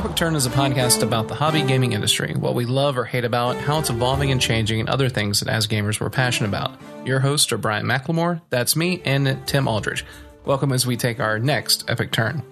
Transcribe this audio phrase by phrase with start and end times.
[0.00, 3.26] Epic Turn is a podcast about the hobby gaming industry, what we love or hate
[3.26, 6.72] about, how it's evolving and changing, and other things that as gamers we're passionate about.
[7.04, 10.06] Your hosts are Brian McLemore, that's me, and Tim Aldridge.
[10.46, 12.42] Welcome as we take our next Epic Turn.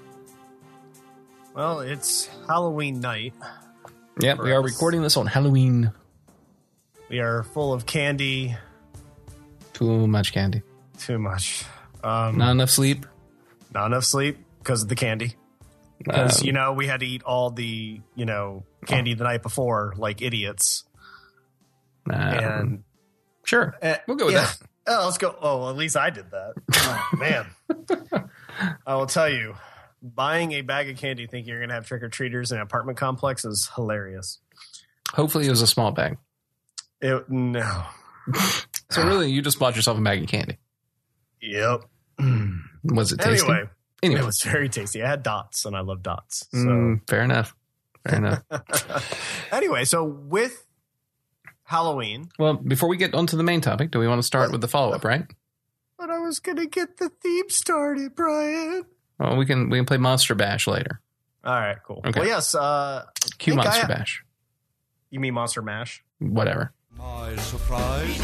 [1.55, 3.33] Well, it's Halloween night.
[4.21, 5.91] Yep, we are recording this on Halloween.
[7.09, 8.59] We are full of candy.
[9.73, 10.61] Too much candy.
[10.99, 11.65] Too much.
[12.05, 13.07] Um, Not enough sleep.
[13.73, 15.37] not enough sleep because of the candy.
[15.99, 19.43] Because Um, you know we had to eat all the you know candy the night
[19.43, 20.85] before like idiots.
[22.11, 22.85] um, And
[23.45, 24.43] sure, uh, we'll go with yeah.
[24.47, 24.59] that.
[24.91, 25.37] Oh, let's go.
[25.43, 26.55] Oh, well, at least I did that.
[26.75, 27.47] Oh, man,
[28.87, 29.55] I will tell you,
[30.03, 32.63] buying a bag of candy thinking you're going to have trick or treaters in an
[32.63, 34.39] apartment complex is hilarious.
[35.13, 36.17] Hopefully, it was a small bag.
[37.03, 37.83] It, no.
[38.91, 40.57] So, really, you just bought yourself a bag of candy.
[41.43, 41.83] Yep.
[42.85, 43.47] Was it tasty?
[43.47, 43.69] Anyway,
[44.03, 44.21] Anyway.
[44.21, 45.03] it was very tasty.
[45.03, 46.47] I had dots, and I love dots.
[46.53, 47.55] So Mm, fair enough.
[48.07, 48.43] Fair enough.
[49.53, 50.65] anyway, so with
[51.65, 54.61] Halloween, Well, before we get onto the main topic, do we want to start with
[54.61, 55.25] the follow up, right?
[55.99, 58.85] but I was gonna get the theme started, Brian.
[59.19, 61.01] Well, we can we can play Monster Bash later.
[61.45, 62.03] All right, cool.
[62.07, 62.21] Okay.
[62.21, 62.55] Well, yes.
[62.55, 63.05] Uh,
[63.39, 64.25] Cue Monster I- Bash.
[65.11, 66.05] you mean Monster Mash?
[66.21, 66.73] Whatever.
[66.97, 68.17] My surprise.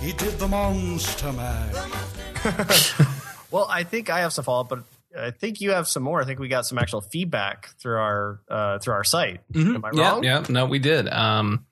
[0.00, 2.94] He did the monster mash.
[3.54, 4.80] Well, I think I have some follow up, but
[5.16, 6.20] I think you have some more.
[6.20, 9.40] I think we got some actual feedback through our uh, through our site.
[9.54, 9.96] Am I Mm-hmm.
[9.98, 10.24] Yeah, wrong?
[10.24, 10.44] yeah.
[10.48, 11.08] No, we did.
[11.08, 11.64] Um,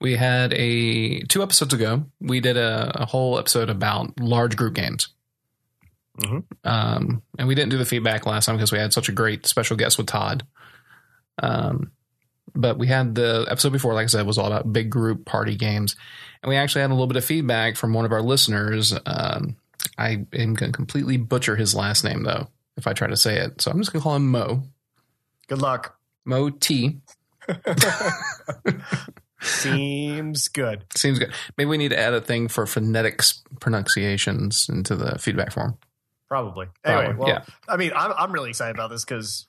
[0.00, 2.04] we had a two episodes ago.
[2.20, 5.08] We did a, a whole episode about large group games.
[6.20, 6.44] Mhm.
[6.64, 9.46] Um, and we didn't do the feedback last time because we had such a great
[9.46, 10.46] special guest with Todd.
[11.42, 11.90] Um,
[12.54, 15.56] but we had the episode before, like I said, was all about big group party
[15.56, 15.96] games,
[16.42, 18.94] and we actually had a little bit of feedback from one of our listeners.
[19.06, 19.56] Um,
[19.98, 23.38] I am going to completely butcher his last name though if I try to say
[23.38, 24.62] it, so I'm just going to call him Mo.
[25.48, 25.98] Good luck.
[26.24, 27.00] Mo T.
[29.42, 30.84] Seems good.
[30.94, 31.32] Seems good.
[31.56, 35.78] Maybe we need to add a thing for phonetics pronunciations into the feedback form.
[36.28, 36.66] Probably.
[36.84, 37.42] Anyway, Probably, well, yeah.
[37.68, 39.46] I mean, I'm I'm really excited about this because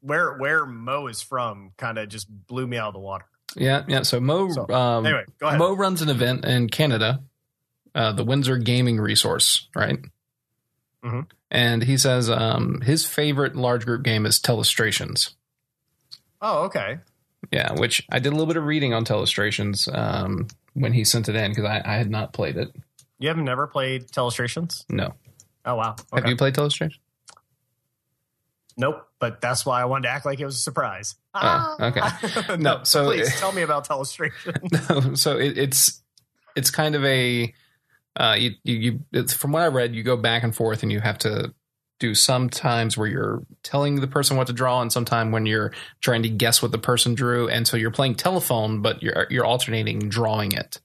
[0.00, 3.26] where where Mo is from kind of just blew me out of the water.
[3.54, 4.02] Yeah, yeah.
[4.02, 5.24] So Mo, So, um, anyway.
[5.40, 7.22] Mo runs an event in Canada,
[7.94, 9.98] uh, the Windsor Gaming Resource, right?
[11.04, 11.26] Mhm.
[11.50, 15.34] And he says um, his favorite large group game is Telestrations.
[16.40, 16.98] Oh, okay.
[17.52, 21.28] Yeah, which I did a little bit of reading on Telestrations um, when he sent
[21.28, 22.74] it in because I, I had not played it.
[23.18, 24.84] You have never played Telestrations?
[24.88, 25.14] No.
[25.64, 25.94] Oh wow.
[26.14, 26.98] Have you played Telestrations?
[28.76, 29.06] Nope.
[29.20, 31.14] But that's why I wanted to act like it was a surprise.
[31.34, 32.00] Oh, okay.
[32.48, 35.16] no, No, so- please tell me about Telestrations.
[35.18, 36.02] so it, it's
[36.56, 37.52] it's kind of a
[38.16, 40.92] uh, you, you, you it's, from what I read, you go back and forth, and
[40.92, 41.54] you have to
[42.00, 45.72] do some times where you're telling the person what to draw, and sometime when you're
[46.00, 49.44] trying to guess what the person drew, and so you're playing telephone, but you're you're
[49.44, 50.80] alternating drawing it.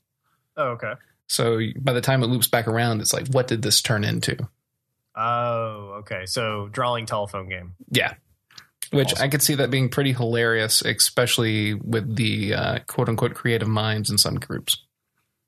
[0.58, 0.94] oh, okay.
[1.28, 4.36] So by the time it loops back around, it's like, what did this turn into?
[5.16, 6.26] Oh, okay.
[6.26, 7.76] So drawing telephone game.
[7.92, 8.14] Yeah.
[8.92, 9.26] Which Awesome.
[9.26, 14.10] I could see that being pretty hilarious, especially with the uh, quote unquote creative minds
[14.10, 14.84] in some groups.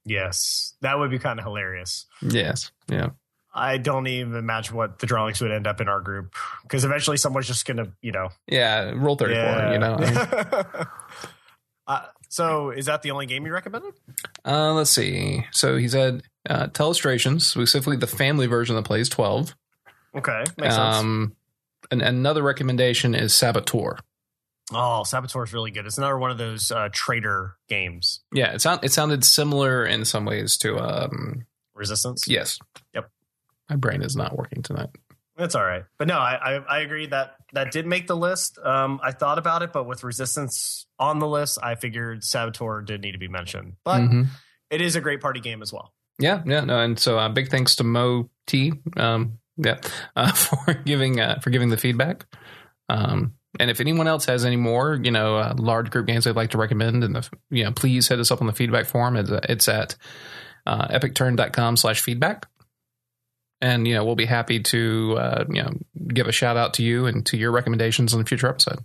[0.06, 2.06] Yes, that would be kind of hilarious.
[2.22, 2.72] Yes.
[2.88, 3.10] Yeah.
[3.54, 7.18] I don't even imagine what the drawings would end up in our group because eventually
[7.18, 8.92] someone's just gonna, you know, Yeah.
[8.96, 9.96] Roll 34, you know.
[10.00, 10.00] I
[10.80, 10.88] mean,
[11.88, 13.94] uh, so is that the only game you recommended?
[14.46, 15.46] Uh, let's see.
[15.52, 19.54] So he said uh, Telestrations, specifically the family version that plays 12.
[20.16, 20.98] Okay, makes sense.
[20.98, 21.36] Um,
[21.90, 23.98] and another recommendation is Saboteur.
[24.74, 25.86] Oh, Saboteur is really good.
[25.86, 28.22] It's another one of those uh, trader games.
[28.34, 32.26] Yeah, it, sound, it sounded similar in some ways to, um, Resistance.
[32.28, 32.60] yes.
[32.94, 33.10] Yep.
[33.70, 34.90] My brain is not working tonight.
[35.38, 35.86] That's all right.
[35.98, 38.60] But no, I, I, I agree that that did make the list.
[38.60, 43.02] Um, I thought about it, but with Resistance on the list, I figured Saboteur did
[43.02, 43.74] need to be mentioned.
[43.84, 44.28] But Mhm.
[44.70, 45.94] it is a great party game as well.
[46.20, 49.80] Yeah, yeah, no, and so uh, big thanks to Mo T, um, yeah,
[50.16, 52.26] uh, for giving uh, for giving the feedback.
[52.90, 56.36] Um, and if anyone else has any more, you know, uh, large group games they'd
[56.36, 59.16] like to recommend, and the, you know, please hit us up on the feedback form.
[59.18, 59.96] It's, uh, it's at
[60.66, 62.48] uh, epicturn.com slash feedback.
[63.60, 65.74] And, you know, we'll be happy to, uh, you know,
[66.08, 68.80] give a shout out to you and to your recommendations on a future episode.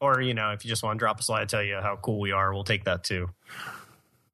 [0.00, 2.20] Or, you know, if you just want to drop a slide, tell you how cool
[2.20, 3.30] we are, we'll take that too.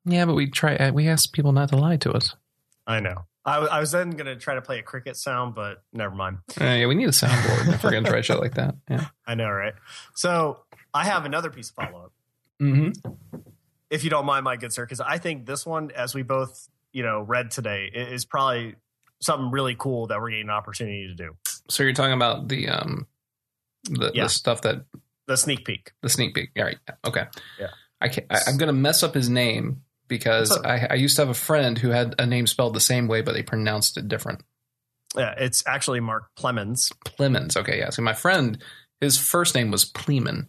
[0.05, 2.35] Yeah, but we try, uh, we ask people not to lie to us.
[2.87, 3.27] I know.
[3.49, 6.39] I, I was then going to try to play a cricket sound, but never mind.
[6.61, 8.75] Uh, yeah, we need a soundboard if we're going to try shit like that.
[8.91, 9.07] Yeah.
[9.27, 9.75] I know, right?
[10.15, 10.61] So
[10.93, 12.13] I have another piece of follow up,
[12.61, 13.11] Mm-hmm.
[13.91, 16.69] if you don't mind, my good sir, because I think this one, as we both,
[16.93, 18.75] you know, read today, is probably
[19.21, 21.37] something really cool that we're getting an opportunity to do.
[21.69, 23.07] So you're talking about the um
[23.85, 24.25] the, Yeah.
[24.25, 24.85] the stuff that
[25.27, 25.93] The sneak peek.
[26.03, 26.51] The sneak peek.
[26.59, 26.79] All right.
[27.07, 27.25] Okay.
[27.61, 27.69] Yeah.
[28.01, 30.57] I can't, I, I'm going to mess up his name because?
[30.65, 33.21] I, I used to have a friend who had a name spelled the same way,
[33.23, 34.43] but they pronounced it different.
[35.17, 36.93] Yeah, it's actually Mark Plemons.
[37.05, 37.57] Plemons.
[37.57, 37.79] Okay.
[37.79, 37.91] Yeah.
[37.91, 38.59] So my friend,
[39.01, 40.49] his first name was Pleeman.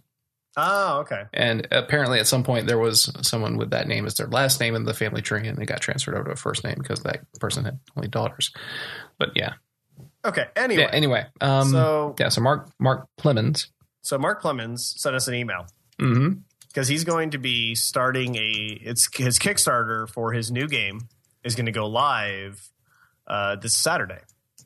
[0.58, 1.24] Oh, okay.
[1.34, 4.76] And apparently at some point there was someone with that name as their last name
[4.76, 7.22] in the family tree and they got transferred over to a first name because that
[7.40, 8.52] person had only daughters.
[9.18, 9.54] But yeah.
[10.26, 10.48] Okay.
[10.56, 10.90] Anyway, Yeah.
[10.92, 11.26] Anyway.
[11.40, 12.30] Um, so yeah.
[12.30, 13.68] So Mark, Mark Plemons.
[14.02, 15.68] so Mark Plemons sent us an email
[16.00, 16.34] hmm
[16.80, 21.10] because he's going to be starting a it's his Kickstarter for his new game
[21.44, 22.70] is going to go live
[23.28, 24.22] uh, this Saturday.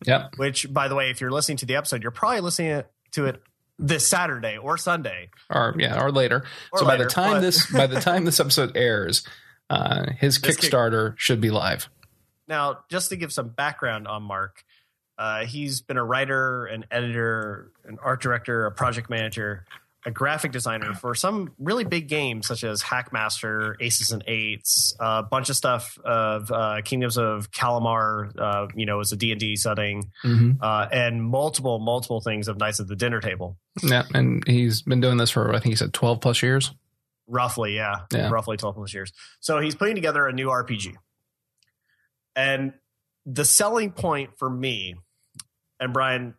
[0.06, 0.34] Yep.
[0.38, 2.84] Which, by the way, if you're listening to the episode, you're probably listening
[3.14, 3.42] to it
[3.80, 5.30] this Saturday or Sunday.
[5.50, 6.44] Or yeah, or later.
[6.72, 9.26] Or so by the time but- this by the time this episode airs,
[9.72, 11.90] uh, his This kick- Kickstarter should be live.
[12.48, 14.64] Now, just to give some background on Mark,
[15.18, 19.66] uh, he's been a writer, an editor, an art director, a project manager,
[20.06, 25.24] a graphic designer for some really big games such as Hackmaster, Aces and Eights, a
[25.24, 28.32] bunch of stuff of uh, Kingdoms of Kalamar.
[28.38, 30.62] Uh, you know, as a D and D setting, Mm-hmm.
[30.62, 33.58] uh, and multiple, multiple things of Knights at the Dinner Table.
[33.82, 36.72] Yeah, and he's been doing this for I think he said twelve plus years.
[37.28, 38.30] Roughly, yeah, Yeah.
[38.30, 39.14] roughly twelve plus years.
[39.40, 40.94] So he's putting together a new RPG,
[42.36, 42.74] and
[43.26, 44.96] the selling point for me,
[45.80, 46.34] and Brian,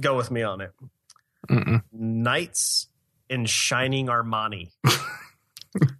[0.00, 0.72] go with me on it.
[1.46, 1.82] Mm-mm.
[1.92, 2.88] Knights
[3.28, 4.70] in Shining Armani.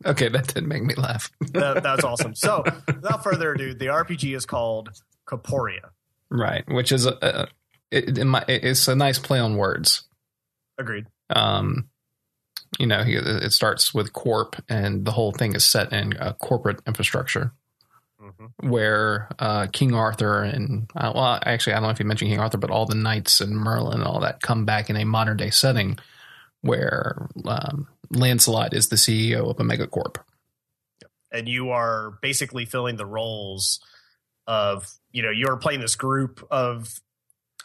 [0.07, 1.31] Okay, that didn't make me laugh.
[1.53, 2.35] That, that's awesome.
[2.35, 4.89] So, without further ado, the RPG is called
[5.29, 5.91] Corporia.
[6.31, 7.49] right, which is a, a
[7.91, 10.05] it, in my, it's a nice play on words.
[10.79, 11.07] Agreed.
[11.29, 11.89] Um,
[12.79, 16.81] you know, it starts with corp, and the whole thing is set in a corporate
[16.87, 17.53] infrastructure
[18.37, 22.31] hmm where uh, King Arthur and uh, well, actually, I don't know if you mentioned
[22.31, 25.05] King Arthur, but all the knights and Merlin and all that come back in a
[25.05, 25.99] modern day setting
[26.63, 30.17] where um, Lancelot is the CEO of a megacorp.
[31.31, 33.81] And you are basically filling the roles
[34.47, 36.89] of, you know, you're playing this group of.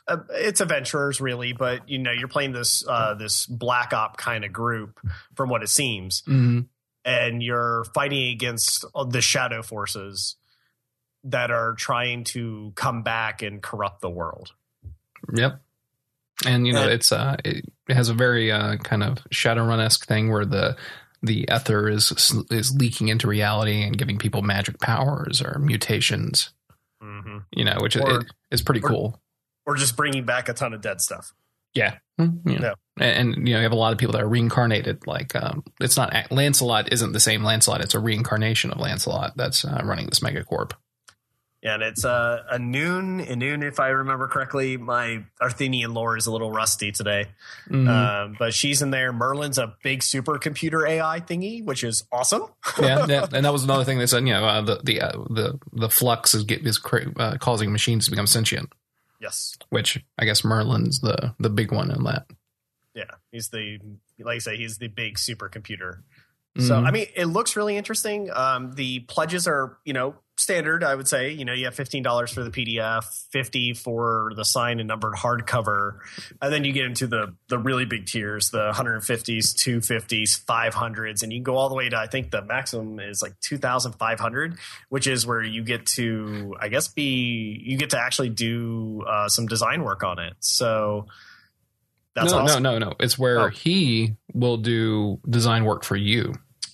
[0.08, 4.44] Uh, it's adventurers, really, but you know you're playing this uh, this black op kind
[4.44, 5.00] of group,
[5.36, 6.62] from what it seems, Mm-hmm.
[7.06, 10.36] and you're fighting against the shadow forces
[11.26, 14.52] that are trying to come back and corrupt the world.
[15.34, 15.62] Yep.
[16.46, 20.08] And you know, And- it's uh, it has a very uh, kind of Shadowrun esque
[20.08, 20.76] thing where the
[21.22, 22.12] the ether is
[22.50, 26.52] is leaking into reality and giving people magic powers or mutations.
[27.04, 27.38] Mm-hmm.
[27.52, 29.22] You know, which Or- is, is pretty or- cool.
[29.68, 31.34] Or just bringing back a ton of dead stuff.
[31.76, 31.98] Yeah.
[32.18, 32.52] You know.
[32.60, 32.74] Yeah.
[33.00, 35.06] And, and, you know, you have a lot of people that are reincarnated.
[35.08, 37.82] Like, um, it's not Lancelot isn't the same Lancelot.
[37.82, 40.72] It's a reincarnation of Lancelot that's uh, running this megacorp.
[41.64, 43.20] Yeah, and it's uh, a noon.
[43.20, 44.78] A noon, if I remember correctly.
[44.78, 47.28] My Arthenian lore is a little rusty today,
[47.70, 47.88] Mhm.
[47.88, 49.14] um, but she's in there.
[49.14, 52.46] Merlin's a big supercomputer AI thingy, which is awesome.
[52.82, 54.26] yeah, yeah, and that was another thing they said.
[54.28, 57.72] You know, uh, the the uh, the the flux is get, is cra- uh, causing
[57.72, 58.74] machines to become sentient.
[59.20, 62.26] Yes, Which I guess Merlin's the the big one in that.
[62.96, 63.78] yeah, he's the
[64.20, 66.02] like I say, he's the big supercomputer.
[66.58, 66.86] So Mhm.
[66.86, 68.30] I mean, it looks really interesting.
[68.34, 70.84] Um, the pledges are, you know, standard.
[70.84, 74.44] I would say, you know, you have fifteen dollars for the PDF, fifty for the
[74.44, 76.00] signed and numbered hardcover,
[76.42, 80.36] and then you get into the the really big tiers, the hundred fifties, two fifties,
[80.36, 83.22] five hundreds, and you can go all the way to I think the maximum is
[83.22, 84.58] like two thousand five hundred,
[84.90, 89.30] which is where you get to, I guess, be you get to actually do uh,
[89.30, 90.34] some design work on it.
[90.40, 91.06] So
[92.16, 92.64] that's no, awesome.
[92.64, 92.94] no, no, no.
[93.00, 93.48] It's where Oh.
[93.50, 96.34] he will do design work for you.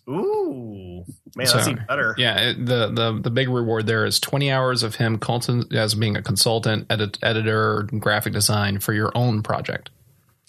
[0.10, 1.04] Ooh,
[1.36, 2.16] man, So, that's even better.
[2.18, 5.96] Yeah, it, the the the big reward there is twenty hours of him consult- as
[5.96, 9.90] being a consultant, edit, editor, graphic design for your own project.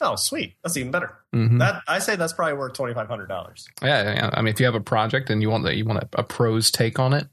[0.00, 0.54] Oh, sweet.
[0.62, 1.12] That's even better.
[1.35, 1.59] Mhm.
[1.59, 3.66] That I say that's probably worth twenty five hundred dollars.
[3.83, 4.30] Yeah, yeah.
[4.33, 6.23] I mean, if you have a project and you want that, you want a, a
[6.23, 7.26] pro's take on it.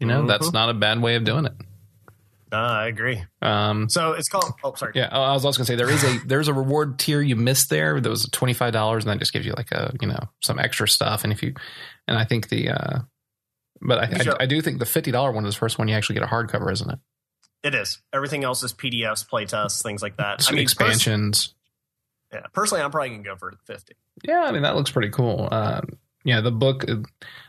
[0.00, 0.52] You know, that's Mhm.
[0.54, 1.52] not a bad way of doing it.
[2.52, 3.22] I agree.
[3.42, 4.52] Um, So it's called.
[4.64, 4.92] Oh, sorry.
[4.94, 7.70] yeah, I was also gonna say there is a there's a reward tier you missed
[7.70, 8.00] there.
[8.00, 10.58] That was twenty five dollars, and that just gives you like a you know some
[10.58, 11.22] extra stuff.
[11.24, 11.54] And if you,
[12.08, 12.98] and I think the, uh
[13.82, 15.94] but I, I, I do think the fifty dollar one is the first one you
[15.94, 16.98] actually get a hardcover, isn't it?
[17.62, 18.00] It is.
[18.12, 20.42] Everything else is PDFs, playtests, things like that.
[20.42, 21.54] Some I mean, pers- expansions.
[22.32, 23.94] yeah, personally, I'm probably gonna go for fifty.
[24.24, 25.48] Yeah, I mean that looks pretty cool.
[25.50, 26.96] Um, yeah, the book uh,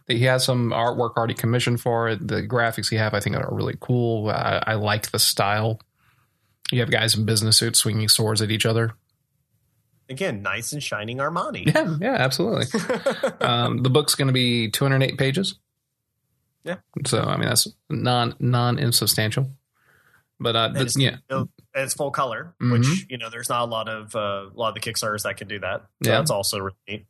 [0.08, 2.28] he has some artwork already commissioned for it.
[2.28, 4.30] The graphics he have, I think, are really cool.
[4.30, 5.80] I, I like the style.
[6.72, 8.94] You have guys in business suits swinging swords at each other.
[10.10, 11.74] Again, nice and shining Armani.
[11.74, 12.66] Yeah, yeah, absolutely.
[13.42, 15.58] um, the book's going to be 208 pages.
[16.64, 16.78] Yeah.
[17.06, 19.50] So I mean that's non non insubstantial.
[20.40, 21.18] But uh, the, it's- yeah,
[21.74, 22.72] it's full color, Mhm.
[22.72, 25.38] which you know there's not a lot of uh, a lot of the Kickstarters that
[25.38, 25.82] can do that.
[26.04, 26.18] So Yeah.
[26.18, 27.06] that's also really neat.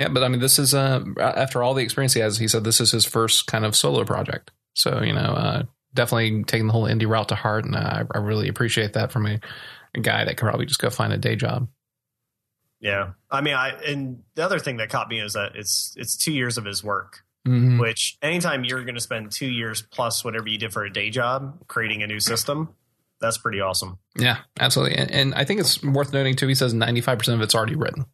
[0.00, 2.38] Yeah, but I mean, this is uh, after all the experience he has.
[2.38, 4.50] He said this is his first kind of solo project.
[4.74, 8.18] So you know, uh, definitely taking the whole indie route to heart, and I, I
[8.18, 9.38] really appreciate that from a,
[9.94, 11.68] a guy that can probably just go find a day job.
[12.80, 16.16] Yeah, I mean, I and the other thing that caught me is that it's it's
[16.16, 17.18] two years of his work.
[17.46, 17.78] Mhm.
[17.78, 21.10] Which anytime you're going to spend two years plus whatever you did for a day
[21.10, 22.70] job creating a new system,
[23.20, 23.98] that's pretty awesome.
[24.16, 24.96] Yeah, absolutely.
[24.96, 26.46] And, and I think it's worth noting too.
[26.48, 28.06] He says ninety five percent of it's already written.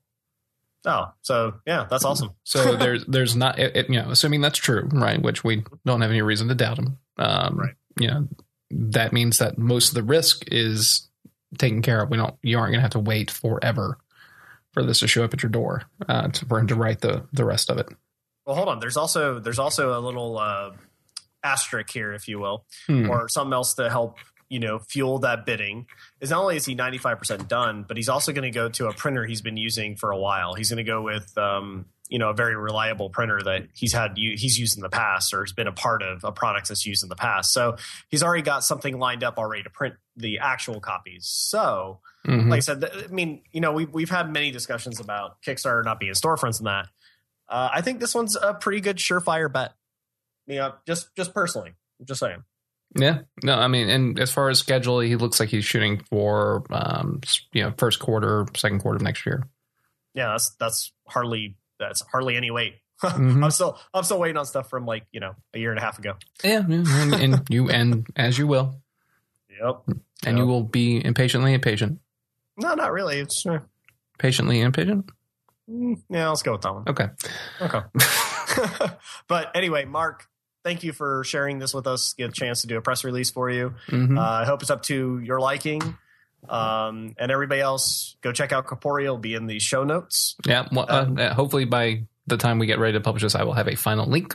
[0.87, 2.31] Oh, so yeah, that's awesome.
[2.45, 5.21] So there's there's not it, it- you know assuming that's true, right?
[5.21, 6.99] Which we don't have any reason to doubt him.
[7.19, 7.75] Um, Right.
[7.99, 8.29] You know
[8.71, 11.09] that means that most of the risk is
[11.59, 12.11] taken care of.
[12.11, 13.99] We don't you aren't going to have to wait forever
[14.75, 17.27] for this to show up at your door uh, to, for him to write the
[17.33, 17.89] the rest of it.
[18.47, 18.79] Well, hold on.
[18.79, 20.71] There's also there's also a little uh,
[21.43, 23.11] asterisk here, if you will, Hmm.
[23.11, 25.87] or something else to help you know fuel that bidding.
[26.21, 28.89] Is not only is he 95 percent done, but he's also going to go to
[28.89, 30.55] a printer he's been using for a while.
[30.55, 34.13] He's going to go with um, you know a very reliable printer that he's had
[34.17, 37.03] he's used in the past or has been a part of a product that's used
[37.03, 37.53] in the past.
[37.53, 37.77] So
[38.09, 41.27] he's already got something lined up already to print the actual copies.
[41.27, 42.49] So Mhm.
[42.49, 46.01] like I said, I mean, you know, we've we've had many discussions about Kickstarter not
[46.01, 46.87] being storefronts and that.
[47.49, 49.75] Uh, I think this one's a pretty good surefire bet.
[50.47, 52.43] You know, just just personally, I'm just saying.
[52.95, 56.65] Yeah, no, I mean, and as far as schedule, he looks like he's shooting for
[56.71, 57.21] um,
[57.53, 59.47] you know first quarter, second quarter of next year.
[60.15, 62.77] Yeah, that's that's hardly that's hardly any wait.
[63.03, 63.45] Mhm.
[63.45, 65.83] I'm still I'm still waiting on stuff from like you know a year and a
[65.83, 66.15] half ago.
[66.43, 68.81] Yeah, and, and you and as you will,
[69.51, 69.99] Yep.
[70.25, 71.99] and you will be impatiently impatient,
[72.57, 73.19] No, not really.
[73.19, 73.59] It's eh,
[74.19, 75.11] patiently impatient.
[75.71, 76.31] mm, yeah.
[76.31, 76.85] Let's go with that one.
[76.89, 77.09] Okay.
[77.61, 77.81] Okay.
[79.29, 80.27] but anyway, Mark,
[80.67, 82.13] thank you for sharing this with us.
[82.15, 83.75] Get a chance to do a press release for you.
[83.89, 84.19] Mhm.
[84.19, 85.97] Uh, I hope it's up to your liking.
[86.49, 89.15] Um, and everybody else, go check out Corporeal.
[89.15, 90.35] It'll be in the show notes.
[90.45, 90.67] Yeah.
[90.73, 93.45] Well, uh, Um, uh, hopefully by the time we get ready to publish this, I
[93.45, 94.35] will have a final link.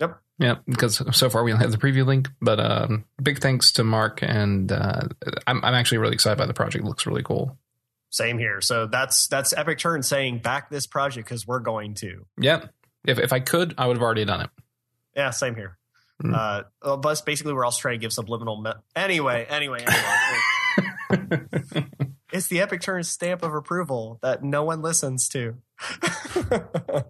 [0.00, 0.20] Yep.
[0.38, 2.28] Yeah, because so far we only have the preview link.
[2.42, 5.08] But um, big thanks to Mark, and uh,
[5.46, 6.84] I'm I'm actually really excited by the project.
[6.84, 7.56] It looks really cool.
[8.10, 8.60] Same here.
[8.60, 12.26] So that's that's Epic Turn saying back this project because we're going to.
[12.38, 12.72] Yep.
[13.06, 14.50] If if I could, I would have already done it.
[15.16, 15.78] Yeah, same here.
[16.20, 16.34] Hmm.
[16.34, 16.62] Uh,
[17.00, 18.60] but basically, we're also trying to give subliminal.
[18.60, 19.84] Me- anyway, anyway,
[21.10, 21.38] anyway.
[22.32, 25.56] it's the Epic Turn stamp of approval that no one listens to.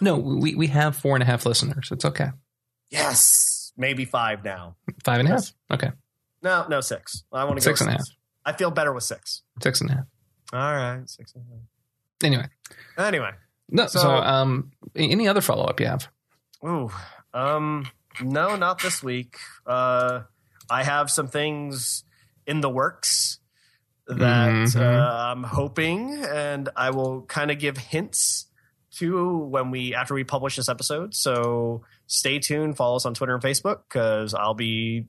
[0.00, 1.90] No, we we have four and a half listeners.
[1.92, 2.30] It's okay.
[2.90, 4.74] yes, maybe five now.
[5.04, 5.52] Five and a half.
[5.72, 5.90] Okay.
[6.42, 7.22] No, no six.
[7.32, 8.06] I want to go Six with and a half.
[8.44, 9.42] I feel better with six.
[9.62, 10.04] Six and a half.
[10.52, 11.62] All right, six and a half.
[12.24, 12.46] Anyway.
[12.98, 13.30] Anyway,
[13.70, 13.86] No.
[13.86, 16.08] So, So- um, any other follow up you have?
[16.64, 16.90] ooh,
[17.34, 17.88] um,
[18.20, 19.36] no, not this week.
[19.66, 20.22] Uh,
[20.70, 22.04] I have some things
[22.46, 23.38] in the works
[24.06, 24.76] that Mhm.
[24.80, 28.46] uh, I'm hoping, and I will kind of give hints
[28.96, 31.14] to when we after we publish this episode.
[31.14, 32.76] So stay tuned.
[32.76, 35.06] Follow us on Twitter and Facebook because I'll be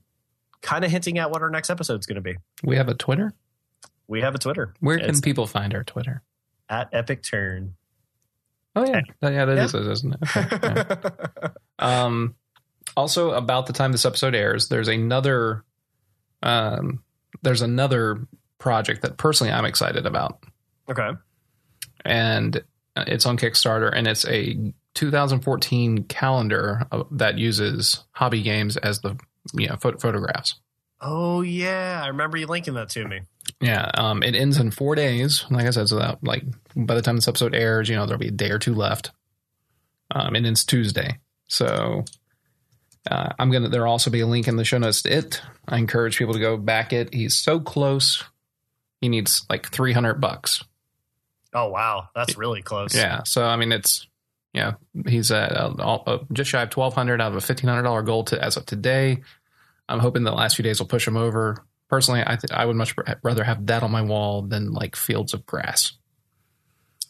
[0.62, 2.36] kind of hinting at what our next episode is going to be.
[2.62, 3.34] We have a Twitter.
[4.06, 4.72] We have a Twitter.
[4.80, 6.22] Where can It's people find our Twitter?
[6.70, 7.74] at Epic Turn.
[8.76, 9.64] Oh yeah, Oh, yeah, that Yeah.
[9.64, 10.36] is, isn't it?
[10.36, 10.58] Okay,
[11.42, 11.48] yeah.
[11.78, 12.34] Um,
[12.96, 15.64] also, about the time this episode airs, there's another,
[16.42, 17.02] um,
[17.42, 18.26] there's another
[18.58, 20.42] project that personally I'm excited about,
[20.90, 21.10] okay.
[22.04, 22.62] and
[22.96, 29.18] it's on Kickstarter, and it's a 2014 calendar that uses hobby games as the
[29.54, 30.54] you know pho- photographs.
[31.06, 33.20] Oh yeah, I remember you linking that to me.
[33.60, 35.44] Yeah, um, it ends in four days.
[35.50, 36.44] Like I said, so that like
[36.74, 39.10] by the time this episode airs, you know there'll be a day or two left.
[40.10, 42.04] Um, and it's Tuesday, so
[43.10, 43.68] uh, I'm gonna.
[43.68, 45.42] There'll also be a link in the show notes to it.
[45.68, 47.12] I encourage people to go back it.
[47.12, 48.24] He's so close.
[49.00, 50.64] He needs like 300 bucks.
[51.52, 52.94] Oh wow, that's really close.
[52.94, 54.06] Yeah, so I mean it's
[54.54, 54.74] yeah
[55.06, 58.24] he's at uh, all, uh, just shy of 1200 out of a 1500 dollar goal
[58.24, 59.22] to as of today.
[59.88, 61.64] I'm hoping the last few days will push them over.
[61.88, 65.34] Personally, I th- I would much rather have that on my wall than like fields
[65.34, 65.92] of grass.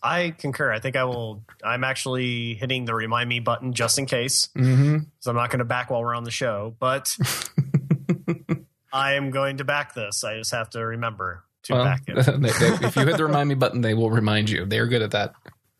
[0.02, 0.70] I concur.
[0.70, 1.44] I think I will.
[1.64, 4.98] I'm actually hitting the remind me button just in case, Mm-hmm.
[5.20, 6.76] so I'm not going to back while we're on the show.
[6.78, 7.16] But
[8.92, 10.22] I am going to back this.
[10.24, 12.14] I just have to remember to Well, back it.
[12.26, 14.66] they- they- if you hit the remind me button, they will remind you.
[14.66, 15.34] They're good at that.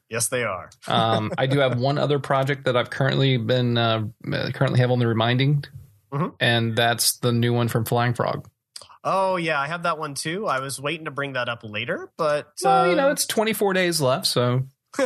[0.09, 0.71] Yes, they are.
[0.87, 4.05] Um, I do have one other project that I've currently been uh,
[4.53, 5.65] currently have on the reminding,
[6.15, 6.35] Mhm.
[6.41, 8.49] and that's the new one from Flying Frog.
[9.03, 10.47] Oh yeah, I have that one too.
[10.47, 13.73] I was waiting to bring that up later, but Well, you uh, know, it's 24
[13.75, 14.63] days left, so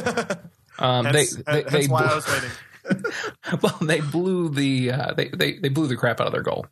[0.79, 2.51] um, they hence, they, they why blew, I was waiting.
[3.63, 6.67] well they blew the uh, they, they they blew the crap out of their goal.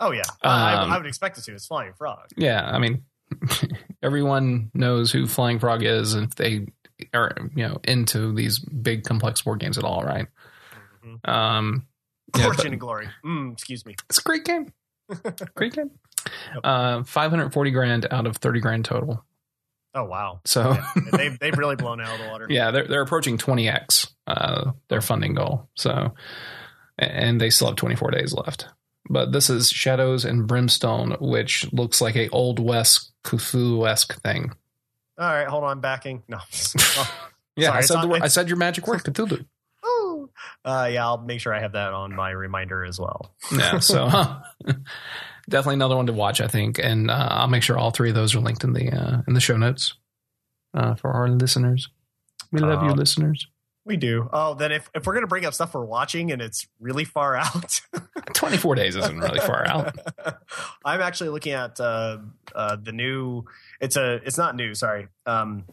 [0.00, 1.52] Oh yeah, I, Um, I would expect it to.
[1.54, 2.28] It's flying frog.
[2.36, 3.04] Yeah, I mean,
[4.02, 6.66] everyone knows who Flying Frog is if they
[7.12, 10.26] are you know into these big complex board games at all, right?
[11.04, 11.28] Mhm.
[11.28, 11.86] Um,
[12.36, 13.08] yeah, Fortune but and glory.
[13.24, 13.94] Mm, excuse me.
[14.08, 14.72] it's a great game.
[15.54, 15.90] Great game.
[16.64, 19.22] Uh, 540 grand out of 30 grand total.
[19.94, 20.40] Oh wow.
[20.46, 22.46] So Yeah, they've they've really blown out of the water.
[22.48, 25.68] yeah, they're they're approaching 20x uh, their funding goal.
[25.76, 26.14] So,
[26.98, 28.66] and they still have 24 days left.
[29.10, 34.52] But this is Shadows and Brimstone, which looks like a old west Cthulhu esque thing.
[35.18, 35.80] All right, hold on.
[35.80, 36.22] Backing.
[36.28, 36.38] No.
[36.96, 39.44] Oh, Yeah, Sorry, I said not- the word, I said your magic word, Cthulhu.
[40.64, 43.34] Uh, yeah, I'll make sure I have that on my reminder as well.
[43.52, 44.06] yeah, so
[45.48, 48.14] definitely another one to watch, I think, and uh, I'll make sure all three of
[48.14, 49.94] those are linked in the uh, in the show notes
[50.74, 51.88] uh, for our listeners.
[52.52, 53.46] We love you, Uh, listeners.
[53.86, 54.30] We do.
[54.32, 57.36] Oh, then if, if we're gonna bring up stuff we're watching and it's really far
[57.36, 57.82] out,
[58.32, 59.94] 24 days isn't really far out.
[60.84, 62.18] I'm actually looking at uh,
[62.54, 63.44] uh, the new.
[63.82, 64.14] It's a.
[64.24, 64.74] It's not new.
[64.74, 65.08] Sorry.
[65.26, 65.64] Um,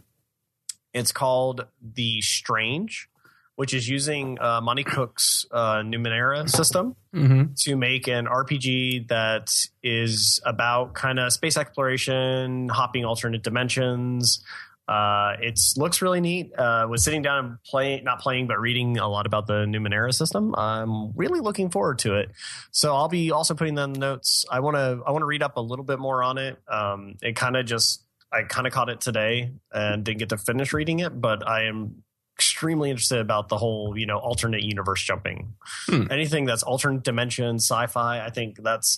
[0.94, 3.08] it's called the Strange,
[3.56, 9.52] which is using uh, Monte Cook's uh, Numenera system hmm to make an RPG that
[9.84, 14.44] is about kind of space exploration, hopping alternate dimensions.
[14.88, 16.58] Uh, it looks really neat.
[16.58, 20.14] Uh, was sitting down and playing, not playing, but reading a lot about the Numenera
[20.14, 20.54] system.
[20.56, 22.32] I'm really looking forward to it.
[22.72, 24.46] So I'll be also putting that in the notes.
[24.52, 26.58] I want to, I want to read up a little bit more on it.
[26.68, 28.04] Um, it kind of just,
[28.34, 31.66] I kind of caught it today and didn't get to finish reading it, but I
[31.66, 32.04] am
[32.42, 35.54] extremely interested about the whole, you know, alternate universe jumping.
[35.86, 36.06] Hmm.
[36.10, 38.98] Anything that's alternate dimension, sci-fi, I think that's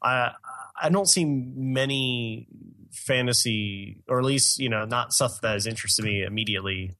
[0.00, 0.30] I
[0.80, 2.46] I don't see many
[2.92, 6.94] fantasy or at least, you know, not stuff that has interested me immediately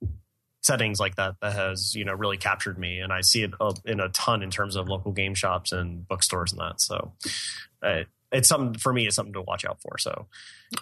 [0.63, 3.53] settings like that that has, you know, really captured me and I see it
[3.85, 6.81] in a ton in terms of local game shops and bookstores and that.
[6.81, 7.13] So
[7.83, 8.01] uh,
[8.33, 9.07] it's something for me.
[9.07, 9.99] It's something to watch out for.
[9.99, 10.27] So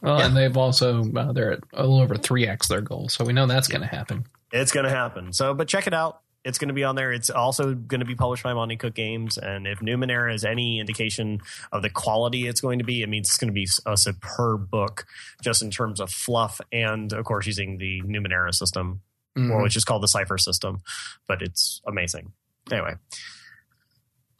[0.02, 0.26] Well, Yeah.
[0.26, 3.46] and they've also uh, they're at a little over 3x their goal, so we know
[3.46, 4.24] that's going to happen.
[4.54, 5.32] It's going to happen.
[5.32, 6.20] So, but check it out.
[6.44, 7.10] It's going to be on there.
[7.12, 9.36] It's also going to be published by Monte Cook Games.
[9.38, 11.40] And if Numenera is any indication
[11.72, 14.70] of the quality it's going to be, it means it's going to be a superb
[14.70, 15.06] book
[15.42, 19.00] just in terms of fluff and, of course, using the Numenera system,
[19.36, 19.50] Mhm.
[19.50, 20.82] or which is called the Cipher system.
[21.26, 22.32] But it's amazing.
[22.70, 22.94] Anyway.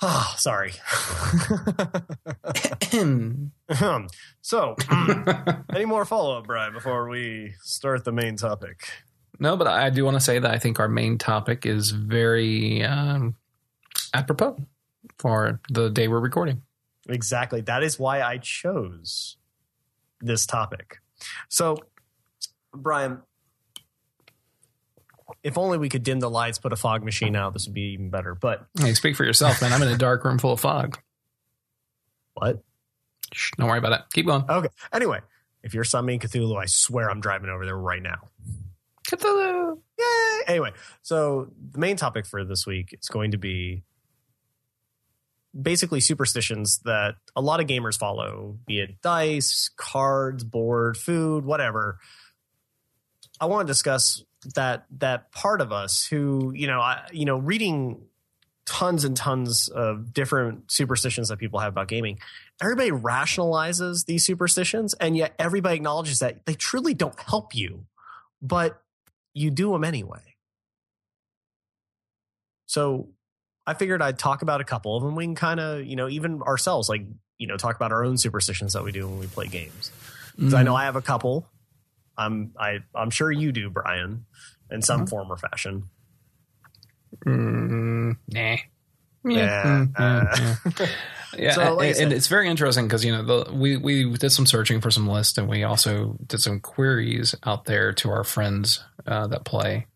[0.03, 0.73] Ah, sorry.
[4.43, 4.77] so,
[5.75, 8.89] any more follow up, Brian, before we start the main topic?
[9.39, 12.83] No, but I do want to say that I think our main topic is very
[12.85, 13.35] um,
[14.13, 14.57] apropos
[15.19, 16.63] for the day we're recording.
[17.09, 17.61] Exactly.
[17.63, 19.37] That is why I chose
[20.21, 20.99] this topic.
[21.49, 21.77] So,
[22.73, 23.21] Brian,
[25.43, 27.93] if only we could dim the lights, put a fog machine out, this would be
[27.93, 28.35] even better.
[28.35, 29.73] But Hey, speak for yourself, man.
[29.73, 30.99] I'm in a dark room full of fog.
[32.35, 32.63] what?
[33.33, 34.01] Shh, don't worry about it.
[34.13, 34.45] Keep going.
[34.49, 34.69] Okay.
[34.93, 35.21] Anyway,
[35.63, 38.29] if you're summoning Cthulhu, I swear I'm driving over there right now.
[39.09, 39.79] Cthulhu.
[39.99, 40.41] Yay!
[40.47, 43.83] Anyway, so the main topic for this week is going to be
[45.61, 51.99] basically superstitions that a lot of gamers follow, be it dice, cards, board, food, whatever.
[53.41, 57.37] I want to discuss that that part of us who, you know, I, you know,
[57.37, 58.07] reading
[58.67, 62.19] tons and tons of different superstitions that people have about gaming.
[62.63, 67.85] Everybody rationalizes these superstitions, and yet everybody acknowledges that they truly don't help you,
[68.41, 68.81] but
[69.35, 70.21] you do them anyway.
[72.67, 73.09] So
[73.67, 75.15] I figured I'd talk about a couple of them.
[75.17, 77.03] We can kind of, you know, even ourselves, like,
[77.39, 79.91] you know, talk about our own superstitions that we do when we play games.
[80.39, 81.49] 'Cause I know I have a couple.
[82.17, 84.27] I'm I I'm sure you do, Brian,
[84.71, 85.09] in some Mhm.
[85.11, 85.89] form or fashion.
[87.25, 88.41] Mm, nah.
[88.41, 88.57] Yeah,
[89.25, 90.87] Yeah, mm, yeah, uh,
[91.39, 91.45] yeah.
[91.45, 94.11] Yeah, So, like I and, and it's very interesting because you know the, we we
[94.17, 98.11] did some searching for some lists, and we also did some queries out there to
[98.11, 99.87] our friends uh, that play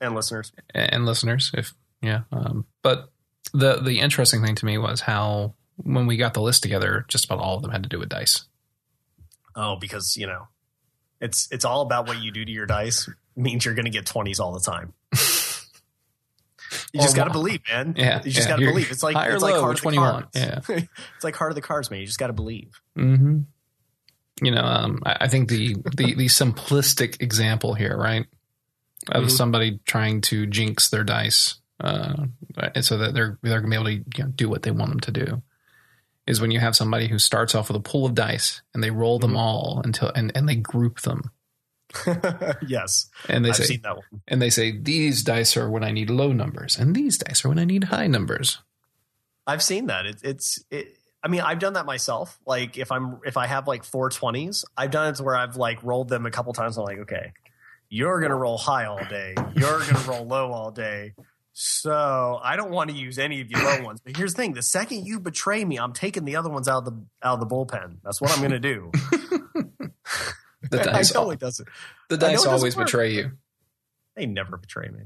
[0.00, 0.52] and listeners.
[0.74, 1.50] and, and listeners.
[1.54, 3.10] If yeah, um, but
[3.52, 7.24] the the interesting thing to me was how when we got the list together, just
[7.24, 8.44] about all of them had to do with dice.
[9.54, 10.48] Oh, because you know,
[11.20, 13.08] it's it's all about what you do to your dice.
[13.36, 14.94] Means you're going to get twenties all the time.
[16.92, 17.94] You just got to believe, man.
[17.96, 18.90] Yeah, you just yeah, got to believe.
[18.90, 20.32] It's like it's like low, heart which of the one you want?
[20.32, 20.68] cards.
[20.70, 20.76] Yeah.
[21.16, 22.00] it's like heart of the cards, man.
[22.00, 22.80] You just got to believe.
[22.96, 23.40] Mm-hmm.
[24.42, 28.24] You know, um, I, I think the, the the simplistic example here, right,
[29.10, 29.30] of Mhm.
[29.30, 32.24] somebody trying to jinx their dice, uh,
[32.74, 34.90] and so that they're they're gonna be able to you know, do what they want
[34.90, 35.42] them to do,
[36.26, 38.90] is when you have somebody who starts off with a pool of dice and they
[38.90, 39.38] roll them Mhm.
[39.38, 41.32] all until and and they group them
[42.66, 44.22] yes, and they I've say seen that one.
[44.28, 47.48] and they say these dice are when I need low numbers and these dice are
[47.48, 48.58] when I need high numbers.
[49.46, 50.04] I've seen that.
[50.06, 52.38] It, it's it, I mean, I've done that myself.
[52.46, 55.56] Like if I'm if I have like four twenties, I've done it to where I've
[55.56, 56.76] like rolled them a couple times.
[56.76, 57.32] I'm like, okay,
[57.88, 59.34] you're gonna roll high all day.
[59.56, 61.14] You're gonna roll low all day.
[61.54, 64.00] So I don't want to use any of your low ones.
[64.00, 66.78] But here's the thing: the second you betray me, I'm taking the other ones out
[66.78, 67.96] of the out of the bullpen.
[68.04, 68.92] That's what I'm gonna do.
[70.70, 71.68] The I dice, know it doesn't.
[72.08, 72.86] the I dice always work.
[72.86, 73.32] betray you.
[74.16, 75.04] They never betray me.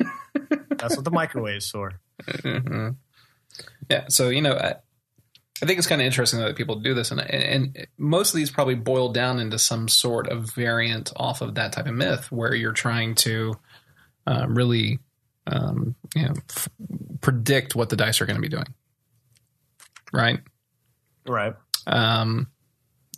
[0.76, 2.00] That's what the microwave's for.
[2.26, 2.96] Mhm.
[3.88, 4.04] Yeah.
[4.08, 4.74] So you know, I,
[5.62, 8.36] I think it's kind of interesting that people do this, and, and and most of
[8.36, 12.30] these probably boil down into some sort of variant off of that type of myth,
[12.32, 13.54] where you're trying to
[14.26, 14.98] uh, really,
[15.46, 16.68] um, you know, f-
[17.20, 18.74] predict what the dice are going to be doing,
[20.12, 20.40] right?
[21.26, 21.54] Right.
[21.86, 22.48] Um,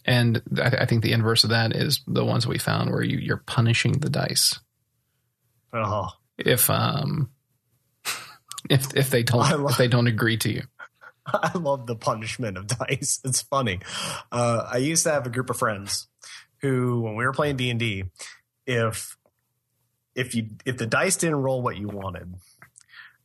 [0.04, 3.18] and I, I think the inverse of that is the ones we found where you,
[3.18, 4.58] you're punishing the dice
[5.72, 7.30] Oh, if um
[8.70, 10.62] if if they don't love- if they don't agree to you.
[11.26, 13.20] I love the punishment of dice.
[13.24, 13.78] It's funny.
[14.32, 16.08] Uh, I used to have a group of friends
[16.60, 18.04] who, when we were playing D and D,
[18.66, 19.16] if
[20.14, 22.34] if you if the dice didn't roll what you wanted,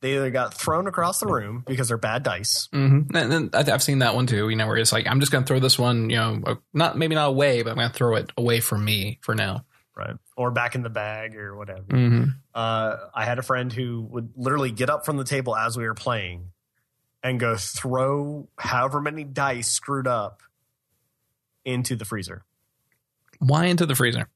[0.01, 2.69] they either got thrown across the room because they're bad dice.
[2.73, 3.15] Mm-hmm.
[3.15, 4.49] And I've seen that one too.
[4.49, 6.09] You know, where it's like I'm just going to throw this one.
[6.09, 9.19] You know, not maybe not away, but I'm going to throw it away from me
[9.21, 9.65] for now.
[9.95, 10.15] Right.
[10.35, 11.81] Or back in the bag or whatever.
[11.81, 12.25] Mm-hmm.
[12.53, 15.85] Uh, I had a friend who would literally get up from the table as we
[15.85, 16.51] were playing
[17.23, 20.43] and go throw however many dice screwed up
[21.65, 22.45] into the freezer.
[23.39, 24.29] Why into the freezer?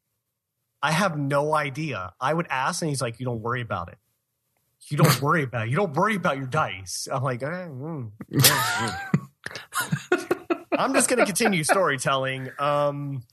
[0.82, 2.14] I have no idea.
[2.20, 4.00] I would ask, and he's like, "You don't worry about it.
[4.90, 5.72] You don't worry about it.
[5.72, 8.40] You don't worry about your dice." I'm like, eh, mm, mm,
[10.12, 13.24] mm." "I'm just going to continue storytelling." Um,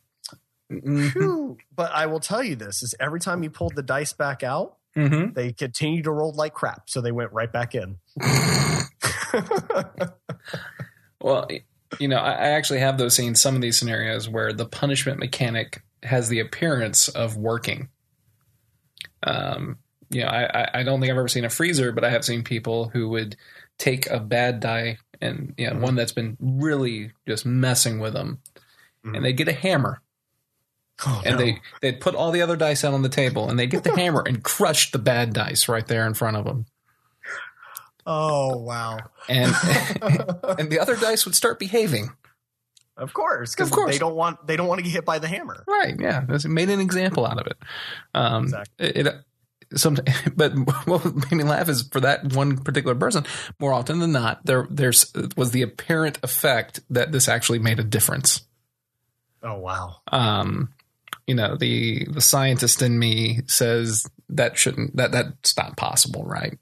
[0.70, 1.56] phew.
[1.74, 4.76] but I will tell you this: is every time you pulled the dice back out,
[4.96, 5.34] Mm-hmm.
[5.34, 7.98] they continued to roll like crap, so they went right back in.
[11.20, 11.48] Well,
[11.98, 15.18] you know, I, I actually have those seen some of these scenarios where the punishment
[15.18, 17.88] mechanic has the appearance of working.
[19.24, 19.78] Um,
[20.10, 22.42] you know, I, I- don't think I've ever seen a freezer, but I have seen
[22.44, 23.36] people who would
[23.78, 25.80] take a bad die and you know Mhm.
[25.80, 28.38] one that's been really just messing with them,
[29.04, 29.16] Mhm.
[29.16, 30.00] and they get a hammer
[31.06, 31.44] Oh, and no.
[31.44, 33.94] they they'd put all the other dice out on the table and they get the
[33.96, 36.66] hammer and crush the bad dice right there in front of them,
[38.06, 38.98] oh wow!
[39.28, 39.52] and
[40.58, 42.10] and the other dice would start behaving.
[42.96, 43.92] of course, because Of course.
[43.92, 45.62] they don't want they don't want to get hit by the hammer.
[45.68, 45.94] Right.
[45.98, 46.20] Yeah.
[46.20, 47.58] That's- made an example out of it.
[48.14, 48.86] Um, Exactly.
[48.88, 49.06] It,
[49.70, 49.98] it some,
[50.36, 50.52] but
[50.86, 53.24] what made me laugh is for that one particular person.
[53.58, 57.84] More often than not, there there's was the apparent effect that this actually made a
[57.84, 58.42] difference.
[59.42, 59.96] Oh wow!
[60.08, 60.70] Um,
[61.26, 66.58] you know, the the scientist in me says that shouldn't that that's not possible, right?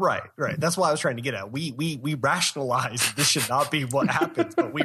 [0.00, 0.58] Right, right.
[0.60, 1.50] That's what I was trying to get at.
[1.50, 4.82] We we we rationalize this should not be what happens, but we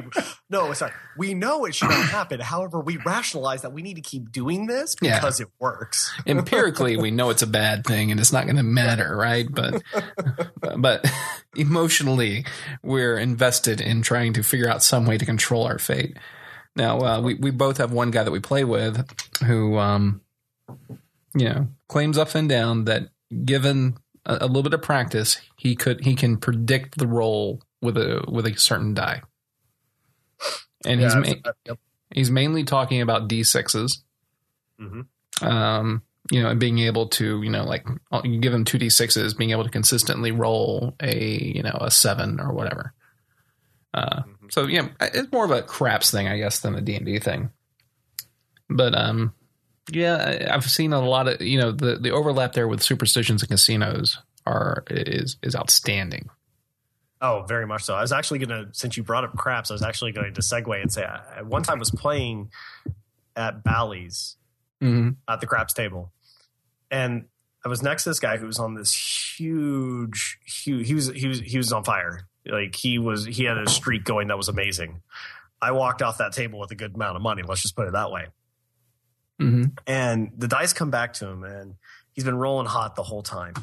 [0.49, 0.91] no, it's not.
[1.17, 2.39] We know it should not happen.
[2.39, 5.19] However, we rationalize that we need to keep doing this Yeah.
[5.19, 6.11] because it works.
[6.25, 9.47] Empirically, we know it's a bad thing and it's not going to matter, right?
[9.49, 9.83] But
[10.77, 11.05] but
[11.55, 12.45] emotionally,
[12.81, 16.17] we're invested in trying to figure out some way to control our fate.
[16.75, 19.05] Now, uh, we we both have one guy that we play with
[19.45, 20.21] who, um,
[21.35, 23.09] you know, claims up and down that
[23.45, 27.97] given a, a little bit of practice, he could he can predict the roll with
[27.97, 29.21] a with a certain die,
[30.85, 31.77] and he's ma- yep.
[32.13, 34.03] he's mainly talking about d sixes
[34.79, 35.05] Mhm.
[35.41, 37.85] um, you know, and being able to, you know, like
[38.23, 41.15] you give them two d sixes, being able to consistently roll a,
[41.55, 42.93] you know, a seven or whatever.
[43.93, 44.51] Uh, Mhm.
[44.51, 47.19] so yeah, it's more of a craps thing, I guess, than a D and D
[47.19, 47.49] thing.
[48.69, 49.33] But um,
[49.91, 53.49] yeah, I've seen a lot of, you know, the the overlap there with superstitions and
[53.49, 56.29] casinos are is is outstanding.
[57.21, 57.95] Oh, very much so.
[57.95, 60.41] I was actually going to, since you brought up craps, I was actually going to
[60.41, 62.51] segue and say, I, at one time I was playing
[63.35, 64.35] at Bally's
[64.81, 66.11] hmm at the craps table,
[66.91, 67.25] and
[67.65, 70.87] I was next to this guy who was on this huge, huge.
[70.87, 72.27] He was he was he was on fire.
[72.45, 75.01] Like he was he had a streak going that was amazing.
[75.61, 77.41] I walked off that table with a good amount of money.
[77.41, 78.27] Let's just put it that way.
[79.39, 81.75] Hmm And the dice come back to him, and
[82.13, 83.53] he's been rolling hot the whole time.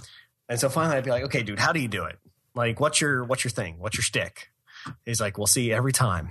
[0.48, 2.18] And so finally, I'd be like, "Okay, dude, how do you do it?
[2.54, 3.78] Like, what's your what's your thing?
[3.78, 4.50] What's your stick?"
[5.04, 6.30] He's like, "Well, see, every time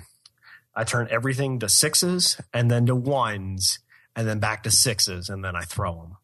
[0.76, 3.80] I turn everything to sixes, and then to ones,
[4.16, 6.18] and then back to sixes, and then I throw them."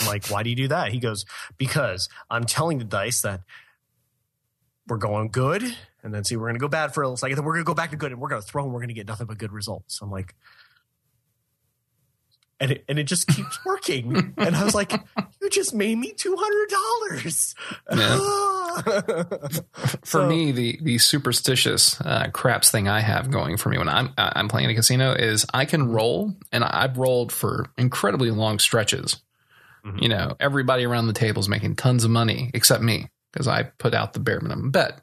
[0.00, 1.24] I'm like, "Why do you do that?" He goes,
[1.58, 3.42] "Because I'm telling the dice that
[4.88, 5.62] we're going good,
[6.02, 7.68] and then see, we're going to go bad for a second, then we're going to
[7.68, 9.28] go back to good, and we're going to throw, and we're going to get nothing
[9.28, 10.34] but good results." I'm like
[12.62, 14.32] and it, and it just keeps working.
[14.38, 14.92] and I was like,
[15.42, 17.54] "You just made me two hundred dollars."
[20.02, 23.88] For So- me, the the superstitious uh, craps thing I have going for me when
[23.88, 28.58] I'm I'm playing a casino is I can roll, and I've rolled for incredibly long
[28.58, 29.20] stretches.
[29.84, 30.02] Mhm.
[30.02, 33.64] You know, everybody around the table is making tons of money except me because I
[33.64, 35.00] put out the bare minimum bet,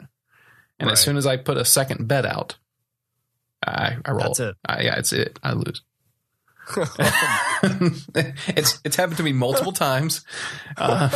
[0.80, 0.94] and Right.
[0.94, 2.56] as soon as I put a second bet out,
[3.66, 4.20] I I roll.
[4.34, 4.56] That's it.
[4.66, 5.38] I, yeah, it's it.
[5.44, 5.82] I lose.
[8.48, 10.26] it's it's happened to me multiple times,
[10.78, 11.10] uh,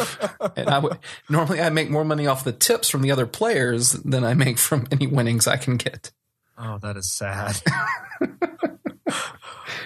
[0.55, 0.97] and I would
[1.29, 4.57] normally I make more money off the tips from the other players than I make
[4.57, 6.11] from any winnings I can get.
[6.57, 7.61] oh, that is sad.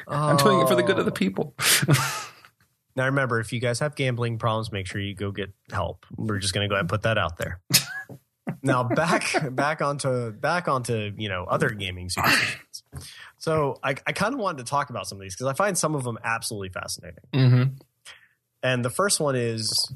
[0.08, 1.56] I'm doing it for the good of the people.
[2.98, 6.08] Now remember, if you guys have gambling problems, make sure you go get help.
[6.18, 7.62] We're just going to go ahead and put that out there.
[8.64, 12.84] now back back onto back onto you know other gaming superstitions.
[13.38, 15.78] So I, I kind of wanted to talk about some of these because I find
[15.78, 17.24] some of them absolutely fascinating.
[17.34, 17.64] hmm
[18.64, 19.92] And the first one is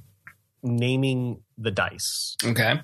[0.63, 2.35] naming the dice.
[2.43, 2.81] Okay.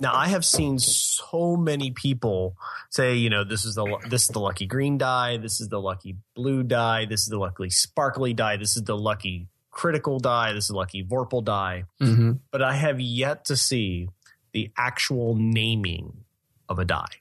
[0.00, 2.56] Now I have seen so many people
[2.90, 5.80] say, you know, this is the this is the lucky green die, this is the
[5.80, 10.52] lucky blue die, this is the lucky sparkly die, this is the lucky critical die,
[10.52, 11.84] this is the lucky vorpal die.
[11.98, 14.08] hmm But I have yet to see
[14.52, 16.24] the actual naming
[16.68, 17.20] of a die.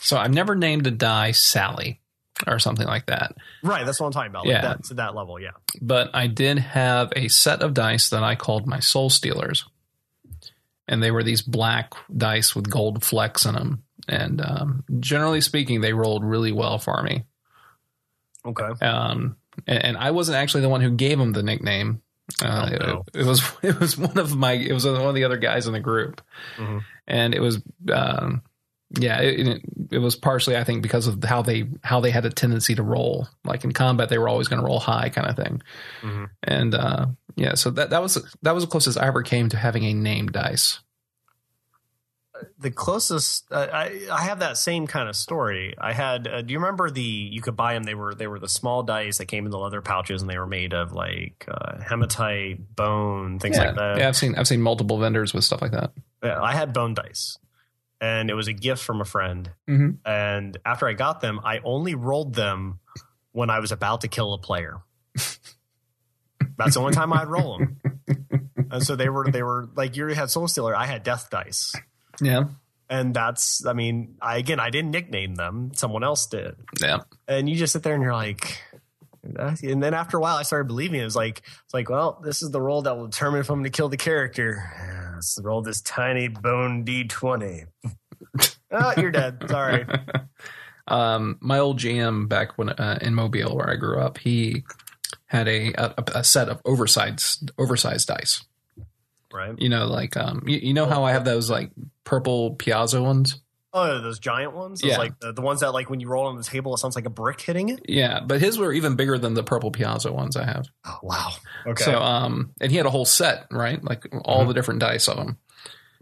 [0.00, 2.00] So I've never named a die Sally
[2.46, 3.34] or something like that,
[3.64, 4.46] Right, that's what I'm talking about.
[4.46, 4.54] Yeah.
[4.54, 5.50] Like that to that level, yeah.
[5.82, 9.64] but I did have a set of dice that I called my Soul Stealers,
[10.86, 13.82] and they were these black dice with gold flecks in them.
[14.08, 17.24] And um, generally speaking, they rolled really well for me.
[18.46, 18.86] Okay.
[18.86, 22.02] um, and, and I wasn't actually the one who gave him the nickname.
[22.42, 23.04] Uh, Oh, no.
[23.14, 25.66] it, it was it was one of my it was one of the other guys
[25.66, 26.22] in the group,
[26.56, 26.82] Mhm.
[27.06, 27.60] and it was
[27.92, 28.42] um,
[28.98, 32.24] yeah it, it, it was partially I think because of how they how they had
[32.24, 35.26] a tendency to roll like in combat they were always going to roll high kind
[35.28, 35.62] of thing,
[36.02, 36.30] Mhm.
[36.42, 39.56] and uh, yeah so that that was that was the closest I ever came to
[39.56, 40.80] having a named dice.
[42.60, 45.74] the closest uh, I, I have that same kind of story.
[45.76, 46.28] I had.
[46.28, 47.02] Uh, do you remember the?
[47.02, 47.82] You could buy them.
[47.82, 50.38] They were they were the small dice that came in the leather pouches, and they
[50.38, 53.98] were made of like uh, hematite, bone, things yeah, like that.
[53.98, 55.90] yeah, I've seen I've seen multiple vendors with stuff like that.
[56.22, 57.38] Yeah, I had bone dice,
[58.00, 59.50] and it was a gift from a friend.
[59.68, 59.98] Mhm.
[60.04, 62.80] And after I got them, I only rolled them
[63.32, 64.78] when I was about to kill a player.
[66.56, 67.80] That's the only time I'd roll them.
[68.70, 70.76] And so they were they were like you had Soul Stealer.
[70.76, 71.74] I had Death dice.
[72.20, 72.48] Yeah,
[72.90, 76.98] and that's i mean i again i didn't nickname them someone else did yeah.
[77.26, 78.62] and you just sit there and you're like
[79.62, 82.20] and then after a while i started believing it, it was like it's like well
[82.24, 84.62] this is the roll that will determine if i'm going to kill the character
[85.18, 87.66] let's roll this tiny bone d20
[88.70, 89.84] oh you're dead sorry
[90.88, 94.64] um, my old GM back when uh, in Mobile where I grew up, he
[95.26, 98.44] had a a, a set of oversized oversized dice.
[99.32, 101.70] right You know, like um, you, you know how I have those like
[102.04, 103.40] purple Piazza ones.
[103.72, 104.98] Oh those giant ones those Yeah.
[104.98, 107.06] like the, the ones that like when you roll on the table it sounds like
[107.06, 110.36] a brick hitting it Yeah, but his were even bigger than the purple Piazza ones
[110.36, 110.66] I have.
[110.86, 111.30] oh wow
[111.66, 113.82] okay So um, and he had a whole set, right?
[113.84, 115.38] Like all the different dice of them.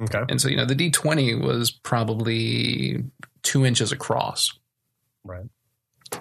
[0.03, 3.05] okay And so you know, the D twenty was probably
[3.43, 4.53] two inches across.
[5.25, 5.47] right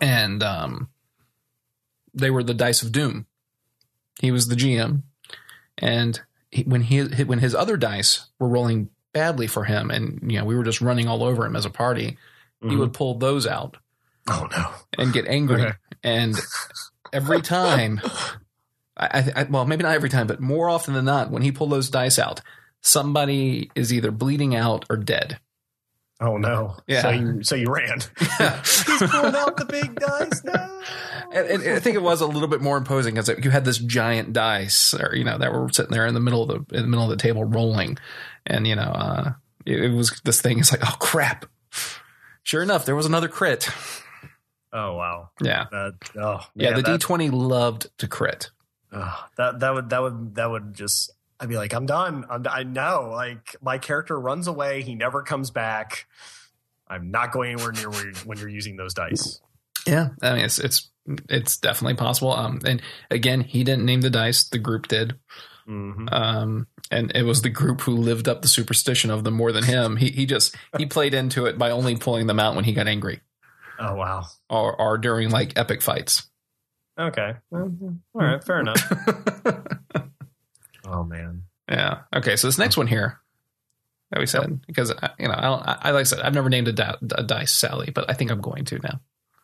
[0.01, 0.89] and um,
[2.13, 3.27] they were the dice of doom.
[4.19, 5.03] He was the GM,
[5.77, 10.38] and he, when he when his other dice were rolling badly for him, and you
[10.38, 12.17] know we were just running all over him as a party,
[12.62, 12.80] he Mhm.
[12.80, 13.78] would pull those out
[14.28, 15.62] oh no and get angry.
[15.63, 15.71] Okay.
[16.04, 16.36] And
[17.13, 17.99] every time,
[18.97, 21.71] I, I, well maybe not every time, but more often than not, when he pulled
[21.71, 22.41] those dice out,
[22.82, 25.39] somebody is either bleeding out or dead.
[26.21, 27.01] oh no Yeah.
[27.01, 30.80] so you so you ran He's pulling out the big dice now.
[31.34, 33.78] And, and I think it was a little bit more imposing because you had this
[33.80, 36.84] giant dice, or you know, that were sitting there in the middle of the in
[36.84, 37.97] the middle of the table rolling,
[38.45, 39.34] and you know, uh,
[39.65, 40.60] it, it was this thing.
[40.60, 41.45] It's like, oh crap!
[42.43, 43.67] Sure enough, there was another crit.
[44.73, 45.29] Oh wow.
[45.41, 46.71] Yeah, That oh yeah.
[46.71, 48.51] man, the D twenty loved to crit.
[48.91, 52.25] oh, that that would that would that would just I'd be like I'm done.
[52.29, 54.81] I'm I know like my character runs away.
[54.81, 56.08] He never comes back.
[56.88, 59.39] I'm not going anywhere near where you're, when you're using those dice.
[59.88, 60.89] Yeah, I mean, it's it's
[61.29, 62.34] it's definitely possible.
[62.34, 65.15] Um, and again, he didn't name the dice; the group did.
[65.65, 69.51] Hmm Um, and it was the group who lived up the superstition of them more
[69.51, 69.97] than him.
[69.97, 72.88] He he just he played into it by only pulling them out when he got
[72.88, 73.21] angry.
[73.80, 74.25] Oh wow.
[74.49, 76.28] or, or during like epic fights.
[76.97, 77.34] Okay.
[77.51, 77.69] All
[78.13, 78.43] right.
[78.43, 78.82] Fair enough.
[80.88, 81.43] Oh man.
[81.69, 82.01] yeah.
[82.15, 82.36] Okay.
[82.36, 83.19] So this next one here
[84.12, 86.49] that we said because I- you know I, don't, I like I said I've never
[86.49, 88.99] named a, di- a dice Sally, but I think I'm going to now.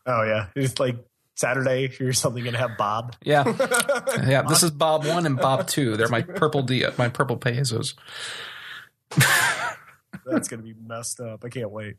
[0.05, 0.47] Oh yeah.
[0.55, 0.97] It's like
[1.35, 1.91] Saturday.
[1.99, 3.15] You're something gonna have Bob.
[3.23, 3.43] Yeah.
[4.27, 4.43] Yeah.
[4.43, 5.95] This is Bob one and Bob two.
[5.97, 7.95] They're my purple D my purple pesos.
[10.25, 11.43] That's gonna be messed up.
[11.43, 11.95] I can't wait.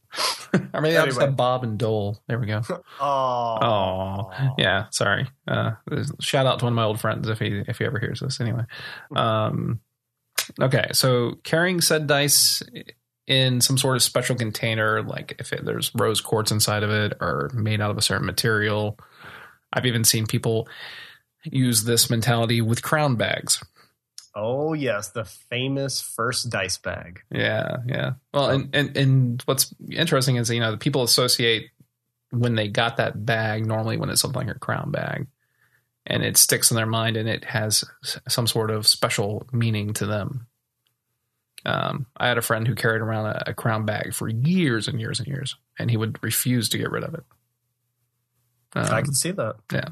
[0.73, 1.25] or maybe I'll just Anyway.
[1.27, 2.23] have Bob and Dole.
[2.29, 2.63] There we go.
[3.01, 4.87] Oh, Oh, yeah.
[4.91, 5.29] Sorry.
[5.49, 5.73] Uh,
[6.21, 8.41] shout out to one of my old friends if he if he ever hears this.
[8.41, 8.65] Anyway,
[9.17, 9.81] um,
[10.61, 10.89] okay.
[10.93, 12.63] So carrying said dice
[13.27, 17.15] in some sort of special container, like if it, there's rose quartz inside of it
[17.21, 18.99] or made out of a certain material.
[19.73, 20.69] I've even seen people
[21.45, 23.63] use this mentality with crown bags.
[24.35, 27.23] Oh yes, the famous first dice bag.
[27.31, 28.13] Yeah, yeah.
[28.33, 31.71] Well, and, and and what's interesting is you know the people associate
[32.31, 35.27] when they got that bag normally when it's something like a crown bag,
[36.07, 37.85] and it sticks in their mind and it has
[38.27, 40.47] some sort of special meaning to them.
[41.65, 44.99] Um, I had a friend who carried around a, a crown bag for years and
[44.99, 47.25] years and years, and he would refuse to get rid of it.
[48.75, 49.57] I Um, can see that.
[49.73, 49.89] Yeah.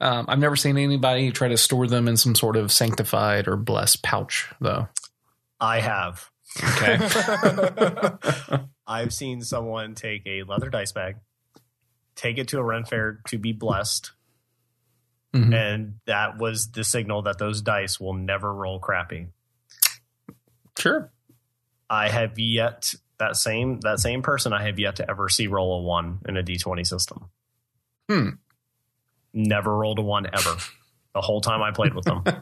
[0.00, 3.56] Um, I've never seen anybody try to store them in some sort of sanctified or
[3.56, 4.88] blessed pouch, though.
[5.58, 6.30] I have.
[6.62, 6.98] Okay.
[8.86, 11.16] I've seen someone take a leather dice bag,
[12.14, 14.12] take it to a Ren fair to be blessed,
[15.34, 15.54] Mhm.
[15.54, 19.28] and that was the signal that those dice will never roll crappy.
[20.78, 21.10] Sure.
[21.88, 25.80] I have yet that same that same person I have yet to ever see roll
[25.80, 27.30] a one in a D twenty system.
[28.08, 28.28] Hmm.
[29.34, 30.56] Never rolled a one ever.
[31.14, 32.22] The whole time I played with them.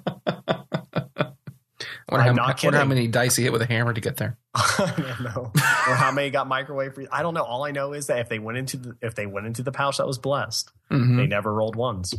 [2.11, 4.37] I how, not wonder how many dice he hit with a hammer to get there.
[4.55, 5.53] I don't know.
[5.89, 7.09] or how many got microwave free.
[7.11, 7.43] I don't know.
[7.43, 9.73] All I know is that if they went into the if they went into the
[9.73, 11.17] pouch that was blessed, Mhm.
[11.17, 12.15] they never rolled ones.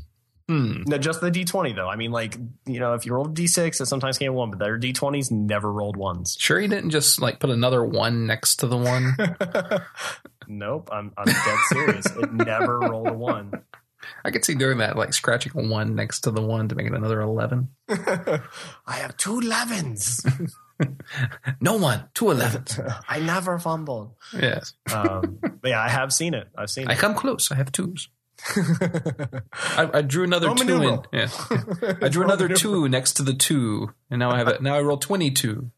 [0.49, 0.84] Hmm.
[0.86, 1.88] No, just the D twenty though.
[1.88, 4.49] I mean, like you know, if you rolled a D six, it sometimes came one,
[4.49, 6.36] but their D twenties never rolled ones.
[6.39, 9.15] Sure, he didn't just like put another one next to the one.
[10.47, 12.05] nope, I'm I'm dead serious.
[12.08, 13.51] It never rolled a one.
[14.23, 16.86] I could see doing that, like scratching a one next to the one to make
[16.88, 17.69] it another eleven.
[17.89, 18.41] I
[18.88, 20.25] have two elevens.
[21.62, 22.77] No one, two elevens.
[23.08, 24.17] I never fumble.
[24.38, 26.49] yes, Um, but yeah, I have seen it.
[26.58, 26.97] I've seen I it.
[26.99, 27.49] come close.
[27.49, 28.10] I have twos.
[28.58, 30.99] I, I drew another Roman two in.
[31.13, 31.29] Yeah.
[32.01, 34.62] I drew another two next to the two, and now I have it.
[34.62, 35.71] Now I roll twenty-two.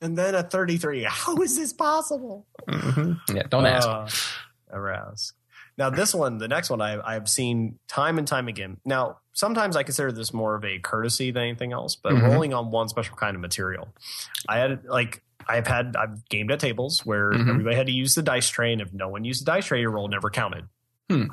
[0.00, 1.04] And then a thirty-three.
[1.08, 2.46] How is this possible?
[2.68, 3.20] Mhm.
[3.34, 3.88] Yeah, don't ask.
[3.88, 4.08] Uh,
[4.70, 5.32] arouse.
[5.78, 8.78] Now, this one, the next one, I, I've seen time and time again.
[8.86, 12.22] Now, sometimes I consider this more of a courtesy than anything else, but Mhm.
[12.22, 13.88] rolling on one special kind of material.
[14.48, 17.48] I had like I've had I've gamed at tables where Mhm.
[17.50, 19.80] everybody had to use the dice tray, and if no one used the dice tray,
[19.80, 20.64] your roll never counted.
[21.10, 21.24] Hmm.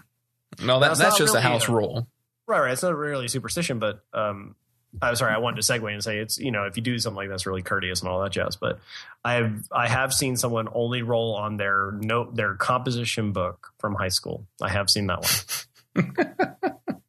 [0.61, 2.07] No, that, That's that's just a house a- rule.
[2.45, 2.73] Right, right.
[2.73, 4.55] It's not really superstition, but um,
[5.01, 5.33] I'm sorry.
[5.33, 7.45] I wanted to segue and say it's you know if you do something like that's
[7.45, 8.55] really courteous and all that jazz.
[8.55, 8.79] But
[9.25, 13.95] I have I have seen someone only roll on their note their composition book from
[13.95, 14.45] high school.
[14.61, 15.21] I have seen that
[15.95, 16.13] one.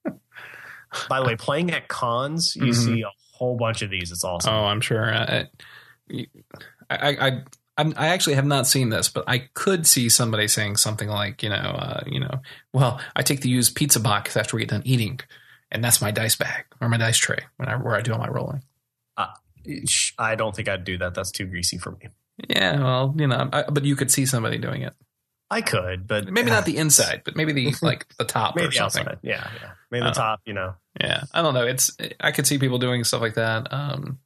[1.09, 2.75] By the way, playing at cons, you Mhm.
[2.75, 4.13] see a whole bunch of these.
[4.13, 4.55] It's awesome.
[4.55, 5.05] Oh, I'm sure.
[5.13, 5.49] I,
[6.09, 6.27] I,
[7.29, 7.43] I,
[7.77, 11.43] I'm, I actually have not seen this, but I could see somebody saying something like,
[11.43, 12.41] you know, uh, you know,
[12.73, 15.19] well, I take the used pizza box after we get done eating,
[15.71, 18.19] and that's my dice bag or my dice tray when I where I do all
[18.19, 18.63] my rolling.
[19.87, 21.15] Sh- I don't think I'd do that.
[21.15, 22.09] That's too greasy for me.
[22.51, 24.93] Yeah, well, you know, I, but you could see somebody doing it.
[25.51, 28.73] I could, but Maybe not the inside, but maybe the like the top maybe or
[28.73, 29.03] something.
[29.07, 29.19] outside.
[29.23, 29.71] Yeah, yeah.
[29.91, 30.41] Maybe Uh, the top.
[30.45, 30.75] You know.
[31.01, 31.65] Yeah, I don't know.
[31.67, 33.73] It's I could see people doing stuff like that.
[33.73, 34.19] Um,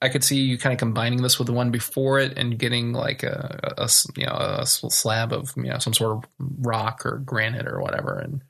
[0.00, 2.94] I could see you kind of combining this with the one before it and getting
[2.94, 7.66] like a you know a slab of you know some sort of rock or granite
[7.68, 8.42] or whatever, and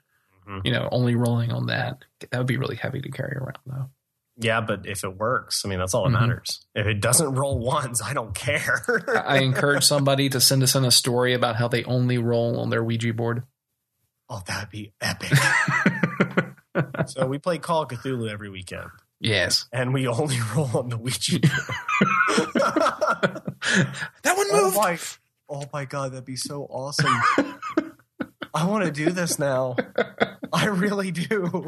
[0.49, 0.61] Mhm.
[0.65, 2.05] you know only rolling on that.
[2.31, 3.91] That would be really heavy to carry around, though.
[4.37, 6.21] Yeah, but if it works, I mean, that's all that Mhm.
[6.21, 6.67] matters.
[6.75, 8.83] If it doesn't roll ones, I don't care.
[9.25, 12.71] I encourage somebody to send us in a story about how they only roll on
[12.71, 13.45] their Ouija board.
[14.29, 15.31] oh, that'd be epic.
[17.07, 18.89] so we play Call of Cthulhu every weekend,
[19.21, 21.39] yes, and we only roll on the Ouija.
[24.25, 24.77] that one oh moved.
[24.77, 24.99] my!
[25.49, 27.15] Oh my god, that'd be so awesome.
[28.55, 29.77] I want to do this now.
[30.53, 31.67] I really do.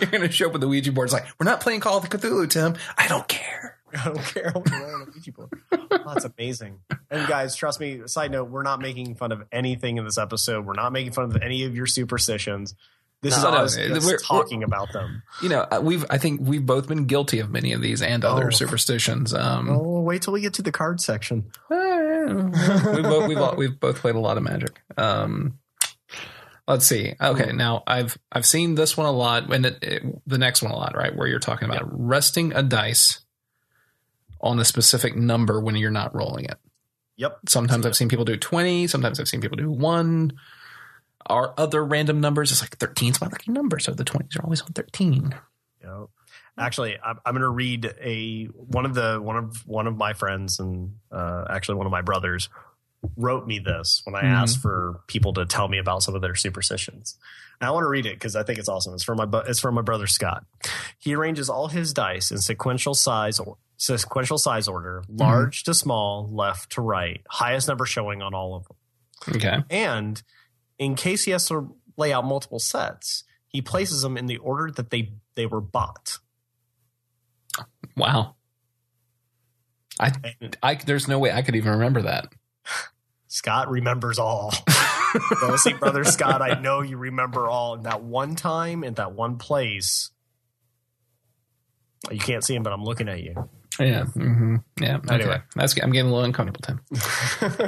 [0.00, 1.06] You're gonna show up with the Ouija board.
[1.06, 2.76] It's like we're not playing Call of Cthulhu, Tim.
[2.98, 3.78] I don't care.
[3.94, 4.52] I don't care.
[4.54, 5.50] I want on a Ouija board.
[5.72, 6.80] Oh, that's amazing.
[7.10, 8.02] And guys, trust me.
[8.06, 10.66] Side note: We're not making fun of anything in this episode.
[10.66, 12.74] We're not making fun of any of your superstitions.
[13.22, 15.22] This is No, no, us we're- just we're- talking about them.
[15.42, 18.24] you know, uh, we've I think we've both been guilty of many of these and
[18.24, 18.50] other Oh.
[18.50, 19.32] superstitions.
[19.34, 21.50] Um, Oh, wait till we get to the card section.
[21.70, 21.76] we
[23.02, 24.80] both we've all, we've both played a lot of Magic.
[24.96, 25.58] Um,
[26.68, 27.14] let's see.
[27.20, 30.70] Okay, now I've I've seen this one a lot, and it, it, the next one
[30.70, 31.14] a lot, right?
[31.14, 33.20] Where you're talking about resting a dice
[34.40, 36.58] on a specific number when you're not rolling it.
[37.16, 37.40] Yep.
[37.48, 38.86] Sometimes I've seen people do twenty.
[38.86, 40.34] Sometimes I've seen people do one.
[41.26, 44.44] Our other random numbers is like 13 is my lucky number, so the 20s are
[44.44, 45.34] always on 13.
[45.82, 46.08] Yep.
[46.56, 50.14] Actually, I'm, I'm going to read a one of the one of one of my
[50.14, 52.48] friends and uh, actually one of my brothers
[53.16, 54.32] wrote me this when I Mhm.
[54.32, 57.16] asked for people to tell me about some of their superstitions.
[57.60, 58.94] And I want to read it because I think it's awesome.
[58.94, 60.44] It's from my bu- it's from my brother Scott.
[60.98, 66.28] He arranges all his dice in sequential size or sequential size order, large to small,
[66.32, 69.36] left to right, highest number showing on all of them.
[69.36, 69.64] Okay.
[69.70, 70.22] And
[70.78, 74.70] in case he has to lay out multiple sets, he places them in the order
[74.72, 76.18] that they they were bought.
[77.96, 78.34] Wow.
[80.00, 80.12] I,
[80.62, 82.32] I, there's no way I could even remember that.
[83.28, 84.52] Scott remembers all.
[85.56, 87.74] see, brother Scott, I know you remember all.
[87.74, 90.10] In that one time, in that one place,
[92.10, 93.48] you can't see him, but I'm looking at you.
[93.78, 94.04] Yeah.
[94.04, 94.96] hmm Yeah.
[94.96, 95.14] Okay.
[95.14, 95.40] Anyway.
[95.54, 96.80] That's, I'm getting a little uncomfortable, Tim.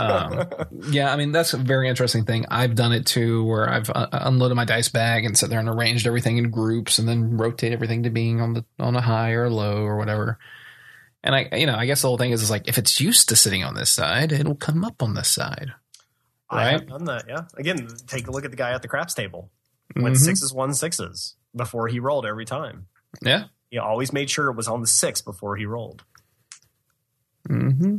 [0.00, 0.48] Um,
[0.90, 1.12] yeah.
[1.12, 2.46] I mean, that's a very interesting thing.
[2.50, 5.68] I've done it too, where I've uh, unloaded my dice bag and sat there and
[5.68, 9.32] arranged everything in groups and then rotate everything to being on the, on a high
[9.32, 10.38] or low or whatever.
[11.22, 13.28] And I, you know, I guess the whole thing is, is like, if it's used
[13.28, 15.72] to sitting on this side, it'll come up on this side.
[16.48, 17.26] I have done that.
[17.28, 17.42] Yeah.
[17.56, 19.50] Again, take a look at the guy at the craps table.
[19.96, 20.18] Went Mhm.
[20.20, 22.86] sixes, one sixes before he rolled every time.
[23.22, 23.44] Yeah.
[23.70, 26.04] He always made sure it was on the six before he rolled.
[27.46, 27.98] hmm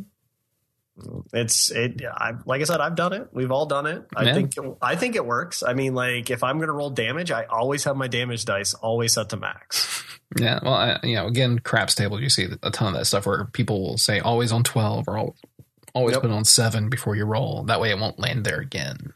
[1.34, 2.02] It's it.
[2.06, 3.28] I like I said, I've done it.
[3.32, 4.06] We've all done it.
[4.16, 4.34] I Yeah.
[4.34, 5.64] think I think it works.
[5.64, 8.74] I mean, like if I'm going to roll damage, I always have my damage dice
[8.74, 10.04] always set to max.
[10.39, 13.26] Yeah, well, I, you know, again, craps table, you see a ton of that stuff
[13.26, 15.18] where people will say always on twelve or
[15.93, 16.22] always Yep.
[16.22, 17.64] put on seven before you roll.
[17.64, 19.12] That way, it won't land there again.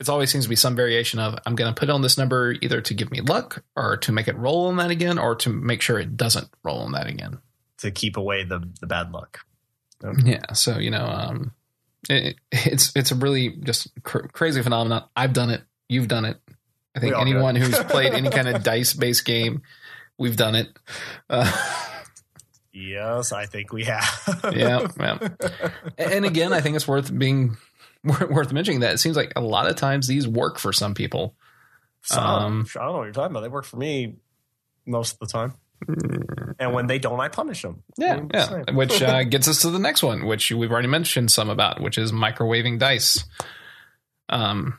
[0.00, 2.56] It always seems to be some variation of I'm going to put on this number
[2.60, 5.50] either to give me luck or to make it roll on that again or to
[5.52, 7.38] make sure it doesn't roll on that again.
[7.78, 9.38] to keep away the the bad luck.
[10.24, 11.52] Yeah, so you know, um,
[12.08, 15.04] it, it's it's a really just cr- crazy phenomenon.
[15.14, 15.62] I've done it.
[15.88, 16.38] You've done it.
[16.94, 19.62] I think We all do anyone who's played any kind of dice based game,
[20.18, 20.68] we've done it.
[21.28, 21.50] Uh,
[22.72, 24.40] Yes, I think we have.
[24.54, 25.18] yeah, yeah.
[25.98, 27.56] And again, I think it's worth being
[28.04, 31.34] worth mentioning that it seems like a lot of times these work for some people.
[32.02, 33.40] Some, Um, I don't know what you're talking about.
[33.40, 34.16] They work for me
[34.86, 35.54] most of the time,
[36.60, 37.82] and when they don't, I punish them.
[37.96, 38.70] Yeah, yeah.
[38.72, 41.96] Which uh, gets us to the next one, which we've already mentioned some about, which
[41.96, 43.24] is microwaving dice.
[44.28, 44.78] Um,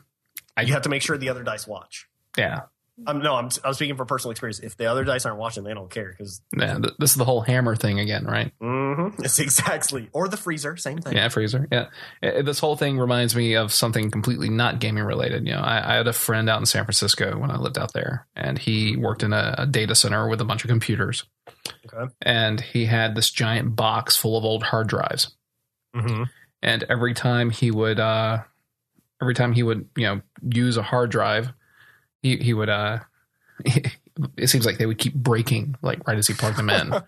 [0.58, 2.06] you have to make sure the other dice watch.
[2.38, 2.60] yeah,
[3.06, 4.58] Um, no, I'm I'm speaking from personal experience.
[4.60, 6.74] If the other dice aren't watching, they don't care because yeah.
[6.78, 8.52] th- This is the whole hammer thing again, right?
[8.62, 9.22] Mm-hmm.
[9.24, 11.14] It's exactly or the freezer, same thing.
[11.14, 11.66] Yeah, freezer.
[11.72, 11.86] Yeah,
[12.22, 15.46] Uh, this whole thing reminds me of something completely not gaming related.
[15.46, 17.92] You know, I, I had a friend out in San Francisco when I lived out
[17.94, 21.24] there, and he worked in a, a data center with a bunch of computers,
[21.86, 22.12] Okay.
[22.20, 25.34] and he had this giant box full of old hard drives.
[25.96, 26.24] Mm-hmm.
[26.62, 28.38] and every time he would uh
[29.20, 31.52] every time he would you know use a hard drive
[32.22, 32.98] he he would uh
[33.64, 36.92] it seems like they would keep breaking like right as he plugged them in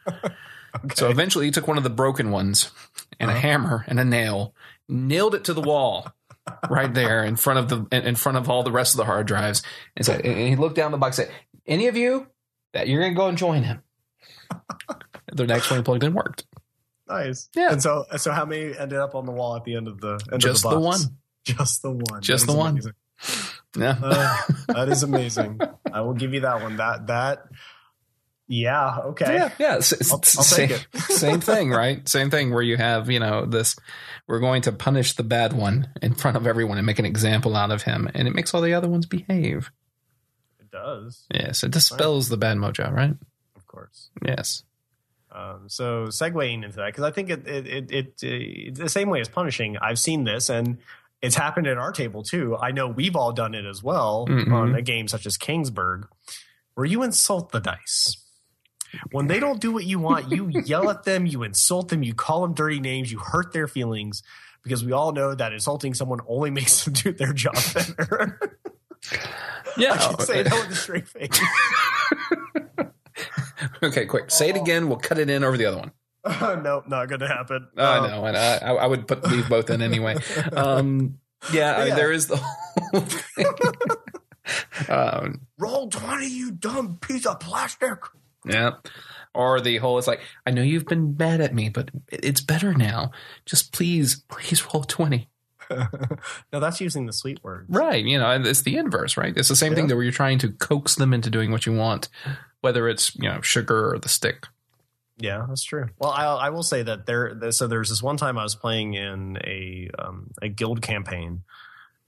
[0.85, 0.95] Okay.
[0.97, 2.73] so eventually he took one of the broken ones
[3.21, 3.41] and a Uh-huh.
[3.43, 4.55] hammer and a nail
[4.89, 6.13] nailed it to the wall
[6.69, 9.27] right there in front of the in front of all the rest of the hard
[9.27, 9.63] drives
[9.97, 11.37] and said and he looked down the box and said
[11.67, 12.27] any of you
[12.73, 13.83] that you're gonna go and join him
[15.33, 16.45] the next one he plugged in worked
[17.09, 17.49] nice.
[17.55, 17.71] Yeah.
[17.73, 20.19] And so so how many ended up on the wall at the end of the
[20.33, 21.05] end just of the, box?
[21.05, 21.17] the, one?
[21.45, 22.23] Just the one.
[22.23, 22.71] Just That the one.
[22.73, 22.93] amazing.
[23.77, 24.37] Yeah Uh,
[24.69, 25.61] that is amazing.
[25.93, 26.77] I will give you that one.
[26.77, 27.45] That that
[28.47, 29.35] yeah, okay.
[29.35, 29.77] Yeah, yeah.
[29.77, 32.07] s- I'll- I'll same, same thing, right?
[32.07, 33.75] Same thing where you have, you know, this
[34.27, 37.57] we're going to punish the bad one in front of everyone and make an example
[37.57, 39.71] out of him, and it makes all the other ones behave.
[40.61, 43.15] It does, Yes, it dispels the bad mojo, right?
[43.57, 44.11] of course.
[44.25, 44.63] Yes.
[45.33, 49.09] Um, so segueing into that, because I think it, it, it, it, it the same
[49.09, 49.77] way as punishing.
[49.79, 50.79] I've seen this, and
[51.25, 52.57] it's happened at our table too.
[52.57, 54.53] I know we've all done it as well Mhm.
[54.53, 56.05] on a game such as Kingsburg,
[56.75, 58.17] where you insult the dice.
[59.11, 62.15] When they don't do what you want, you yell at them, you insult them, you
[62.15, 64.23] call them dirty names, you hurt their feelings,
[64.63, 68.39] because we all know that insulting someone only makes them do their job better.
[69.77, 69.93] Yeah.
[69.95, 71.41] I can say that with a straight face.
[73.83, 74.31] okay, quick.
[74.31, 74.89] Say it again.
[74.89, 75.93] We'll cut it in over the other one.
[76.41, 77.69] no, not going to happen.
[77.77, 80.17] I Um, know, and I, I I would put leave both in anyway.
[80.53, 81.19] Um,
[81.53, 83.47] yeah, I mean, there is the whole thing.
[84.89, 87.99] um, Roll 20, you dumb piece of plastic.
[88.47, 88.73] Yeah.
[89.35, 92.73] Or the whole, it's like, I know you've been mad at me, but it's better
[92.73, 93.11] now.
[93.47, 95.29] Just please, please roll 20.
[95.71, 97.67] no, that's using the sweet word.
[97.69, 98.05] Right.
[98.05, 99.37] You know, and it's the inverse, right?
[99.37, 101.75] It's the same thing that where you're trying to coax them into doing what you
[101.75, 102.09] want,
[102.61, 104.47] whether it's, you know, sugar or the stick.
[105.19, 105.87] Yeah, that's true.
[105.99, 107.35] Well, I, I will say that there.
[107.35, 111.43] there- So there's this one time I was playing in a um, a guild campaign,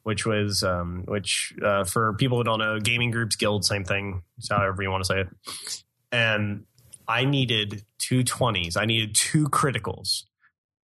[0.02, 4.22] which was um, which uh, for people who don't know, gaming groups, guild, same thing.
[4.38, 5.82] It's however you want to say it.
[6.12, 6.64] and
[7.08, 8.76] I needed two 20s.
[8.76, 10.24] I needed two criticals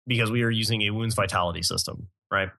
[0.06, 2.50] because we were using a wounds vitality system, right?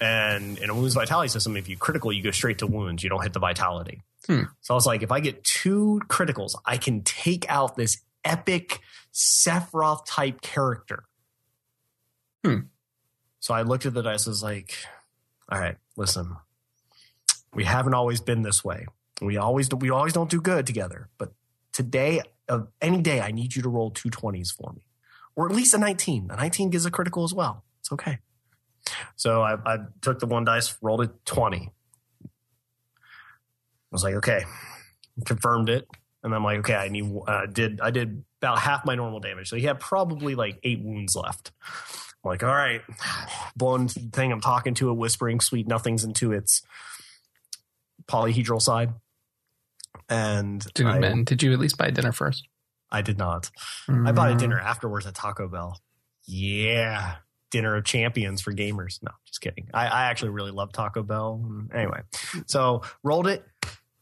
[0.00, 3.02] And in a wounds vitality system, if you critical, you go straight to wounds.
[3.04, 4.02] You don't hit the vitality.
[4.26, 4.42] Hmm.
[4.60, 7.98] So I was like, if I get two criticals, I can take out this
[8.28, 8.80] epic
[9.12, 11.04] Sephiroth type character.
[12.44, 12.60] Hmm.
[13.40, 14.26] So I looked at the dice.
[14.26, 14.74] I was like,
[15.50, 16.36] all right, listen,
[17.54, 18.86] we haven't always been this way.
[19.20, 21.08] We always we always don't do good together.
[21.18, 21.32] But
[21.72, 24.82] today, of any day, I need you to roll two twenties for me,
[25.34, 26.28] or at least a 19.
[26.30, 27.64] A 19 gives a critical as well.
[27.80, 28.18] It's okay.
[29.16, 31.72] So I, I took the one dice, rolled it 20.
[32.24, 32.28] I
[33.90, 34.44] was like, okay,
[35.24, 35.86] confirmed it,
[36.32, 39.48] and I'm like, okay, I need uh, did I did about half my normal damage,
[39.48, 41.52] so he had probably like eight wounds left.
[42.24, 42.82] I'm like, all right,
[43.56, 44.32] blowing thing.
[44.32, 46.62] I'm talking to it, whispering sweet nothings into its
[48.06, 48.94] polyhedral side,
[50.08, 52.46] and Dude, I, man, did you at least buy dinner first?
[52.90, 53.50] I did not.
[53.88, 54.38] I bought a Mm.
[54.38, 55.78] dinner afterwards at Taco Bell.
[56.26, 57.16] Yeah.
[57.50, 58.98] Dinner of champions for gamers.
[59.02, 59.68] No, just kidding.
[59.74, 61.66] I, I actually really love Taco Bell.
[61.74, 62.00] Anyway,
[62.46, 63.44] so rolled it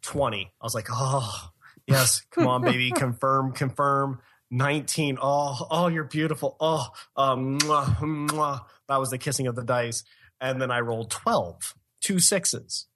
[0.02, 0.52] 20.
[0.60, 1.48] I was like, oh,
[1.86, 2.90] yes, come on, baby.
[2.90, 4.20] confirm, confirm.
[4.50, 5.18] 19.
[5.20, 6.56] Oh, oh, you're beautiful.
[6.60, 8.60] Oh, um, mwah, mwah.
[8.88, 10.04] that was the kissing of the dice.
[10.40, 12.86] And then I rolled 12, two sixes.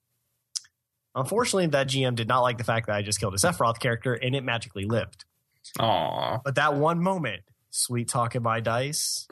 [1.13, 4.13] Unfortunately, that GM did not like the fact that I just killed a Sephiroth character
[4.13, 5.25] and it magically lived.
[5.79, 6.39] Aw.
[6.43, 9.27] But that one moment, sweet talking my dice,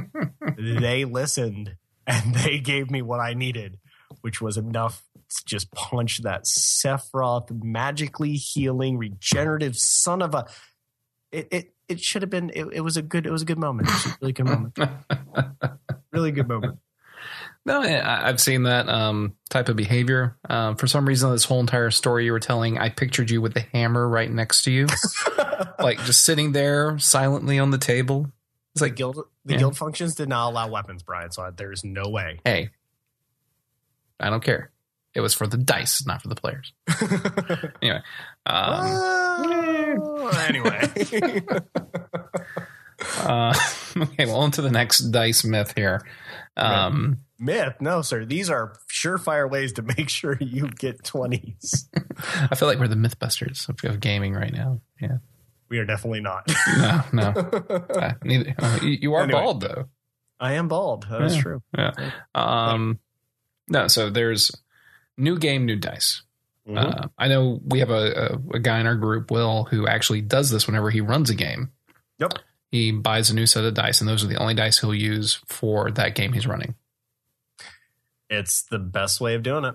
[0.58, 3.78] they listened and they gave me what I needed,
[4.22, 10.46] which was enough to just punch that Sephiroth magically healing, regenerative son of a.
[11.30, 12.50] It it, it should have been.
[12.54, 13.26] It, it was a good.
[13.26, 13.88] It was a good moment.
[13.88, 14.78] It was a really good moment.
[16.12, 16.78] really good moment.
[17.64, 20.36] No, I- I've seen that um, type of behavior.
[20.50, 23.54] Um, for some reason, this whole entire story you were telling, I pictured you with
[23.54, 24.88] the hammer right next to you,
[25.78, 28.32] like just sitting there silently on the table.
[28.74, 29.58] It's The like, guild the Yeah.
[29.60, 31.30] guild functions did not allow weapons, Brian.
[31.30, 32.40] So there's no way.
[32.44, 32.70] hey,
[34.22, 34.70] I don't care.
[35.14, 36.72] It was for the dice, not for the players.
[37.82, 38.00] Anyway,
[38.46, 38.86] um,
[40.48, 40.90] anyway.
[43.18, 43.54] uh,
[43.96, 46.02] okay, well, on to the next dice myth here.
[46.56, 47.74] Um, Myth?
[47.80, 48.24] No, sir.
[48.24, 51.88] These are surefire ways to make sure you get 20s.
[52.50, 54.80] I feel like we're the Mythbusters of, of gaming right now.
[55.00, 55.18] Yeah,
[55.68, 56.48] We are definitely not.
[56.78, 57.28] no, no,
[57.90, 58.54] Uh, neither.
[58.58, 59.40] uh, you, you are Anyway.
[59.40, 59.88] bald though.
[60.38, 61.06] I am bald.
[61.10, 61.42] That is Yeah.
[61.42, 61.62] true.
[61.76, 61.90] Yeah.
[62.34, 62.98] Um,
[63.68, 64.50] no, so there's
[65.16, 66.22] new game, new dice.
[66.68, 66.78] Mhm.
[67.04, 70.20] Uh, I know we have a, a, a guy in our group, Will, who actually
[70.20, 71.70] does this whenever he runs a game.
[72.18, 72.38] Yep.
[72.70, 75.40] He buys a new set of dice, and those are the only dice he'll use
[75.46, 76.74] for that game he's running.
[78.30, 79.74] It's the best way of doing it.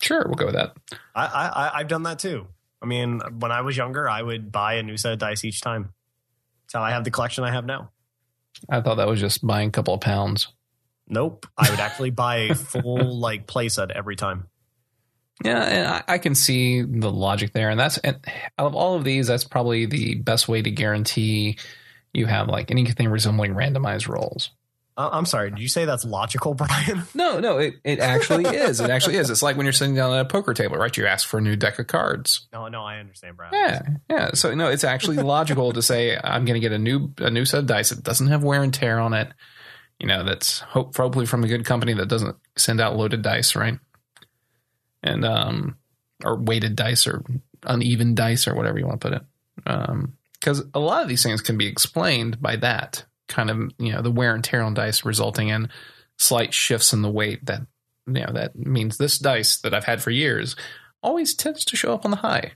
[0.00, 0.74] Sure, we'll go with that.
[1.14, 2.46] I, I, I- I've done that too.
[2.80, 5.60] I mean, when I was younger, I would buy a new set of dice each
[5.60, 5.92] time.
[6.64, 7.90] That's how I have the collection I have now.
[8.68, 10.48] I thought that was just buying a couple of pounds.
[11.08, 11.46] Nope.
[11.56, 14.48] I would actually buy a full like playset every time.
[15.44, 18.18] Yeah, and I, I can see the logic there, and that's and
[18.58, 21.58] out of all of these, that's probably the best way to guarantee
[22.12, 24.50] you have like anything resembling randomized rolls.
[24.96, 25.50] Uh, I'm sorry.
[25.50, 27.04] Did you say that's logical, Brian?
[27.14, 28.80] No, no, it, it actually is.
[28.80, 29.30] It actually is.
[29.30, 30.94] It's like when you're sitting down at a poker table, right?
[30.96, 32.48] You ask for a new deck of cards.
[32.52, 33.54] No, no, I understand, Brian.
[33.54, 34.30] Yeah, yeah.
[34.34, 37.44] So no, it's actually logical to say I'm going to get a new a new
[37.44, 39.32] set of dice that doesn't have wear and tear on it.
[39.98, 43.56] You know, that's hope hopefully from a good company that doesn't send out loaded dice,
[43.56, 43.78] right?
[45.02, 45.76] And um,
[46.24, 47.24] or weighted dice or
[47.64, 49.22] uneven dice or whatever you want to put it.
[49.66, 53.92] Um, because a lot of these things can be explained by that kind of you
[53.92, 55.68] know the wear and tear on dice resulting in
[56.16, 57.60] slight shifts in the weight that
[58.06, 60.56] you know that means this dice that I've had for years
[61.02, 62.52] always tends to show up on the high.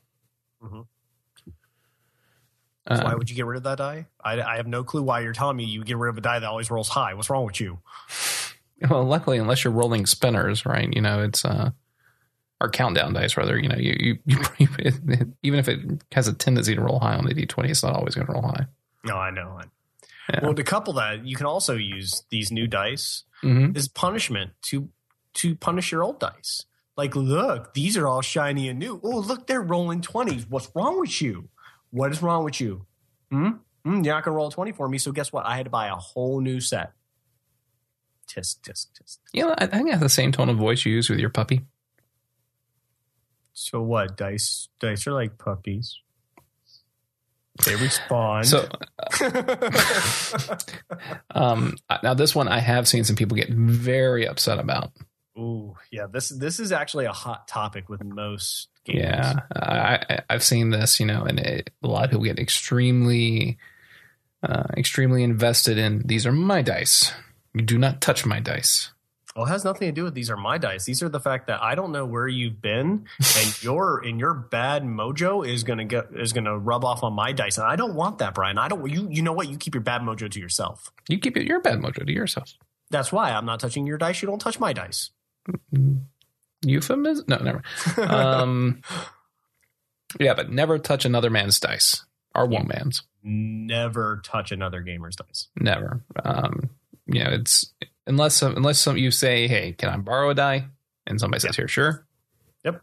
[0.62, 0.86] Mhm.
[2.86, 4.06] Um, why would you get rid of that die?
[4.24, 6.38] I, I have no clue why you're telling me you get rid of a die
[6.40, 7.14] that always rolls high.
[7.14, 7.78] What's wrong with you?
[8.90, 10.92] well, luckily, unless you're rolling spinners, right?
[10.92, 11.70] You know, it's uh,
[12.60, 13.58] or countdown dice rather.
[13.58, 14.66] You know, you you, you
[15.42, 15.80] even if it
[16.12, 18.42] has a tendency to roll high on the d20, it's not always going to roll
[18.42, 18.66] high.
[19.04, 19.60] No, I know.
[20.32, 20.40] Yeah.
[20.44, 23.76] Well, to couple that, you can also use these new dice Mm-hmm.
[23.76, 24.88] as punishment to
[25.34, 26.64] to punish your old dice.
[26.96, 29.00] Like, look, these are all shiny and new.
[29.02, 30.46] Oh, look, they're rolling twenties.
[30.48, 31.48] What's wrong with you?
[31.92, 32.86] What is wrong with you?
[33.30, 33.50] Hmm?
[33.84, 34.98] Hmm, you're not gonna roll a twenty for me.
[34.98, 35.46] So guess what?
[35.46, 36.92] I had to buy a whole new set.
[38.26, 39.18] Tisk tisk tisk.
[39.32, 41.60] You know, I think that's the same tone of voice you use with your puppy.
[43.52, 44.16] So what?
[44.16, 45.98] Dice dice are like puppies.
[47.66, 48.46] They respond.
[48.46, 48.66] So,
[51.34, 54.92] um, now this one I have seen some people get very upset about.
[55.38, 56.06] Ooh, yeah.
[56.10, 59.00] This this is actually a hot topic with most games.
[59.00, 63.58] Yeah, I, I've seen this, you know, and it, a lot of people get extremely,
[64.42, 67.12] uh, extremely invested in these are my dice.
[67.54, 68.90] You do not touch my dice.
[69.34, 70.84] Well, it has nothing to do with these are my dice.
[70.84, 73.06] These are the fact that I don't know where you've been,
[73.38, 77.32] and your and your bad mojo is gonna get is gonna rub off on my
[77.32, 78.58] dice, and I don't want that, Brian.
[78.58, 78.86] I don't.
[78.90, 79.48] You you know what?
[79.48, 80.92] You keep your bad mojo to yourself.
[81.08, 82.52] You keep your bad mojo to yourself.
[82.90, 84.20] That's why I'm not touching your dice.
[84.20, 85.10] You don't touch my dice.
[86.64, 87.24] Euphemism?
[87.28, 87.62] No, never.
[87.98, 88.82] Um,
[90.20, 92.04] yeah, but never touch another man's dice
[92.34, 93.02] or one man's.
[93.22, 95.48] Never touch another gamer's dice.
[95.56, 96.02] Never.
[96.24, 96.70] Um,
[97.06, 97.72] you know, it's
[98.06, 100.66] unless unless some you say, "Hey, can I borrow a die?"
[101.06, 102.06] and somebody says, "Here, sure."
[102.64, 102.82] Yep.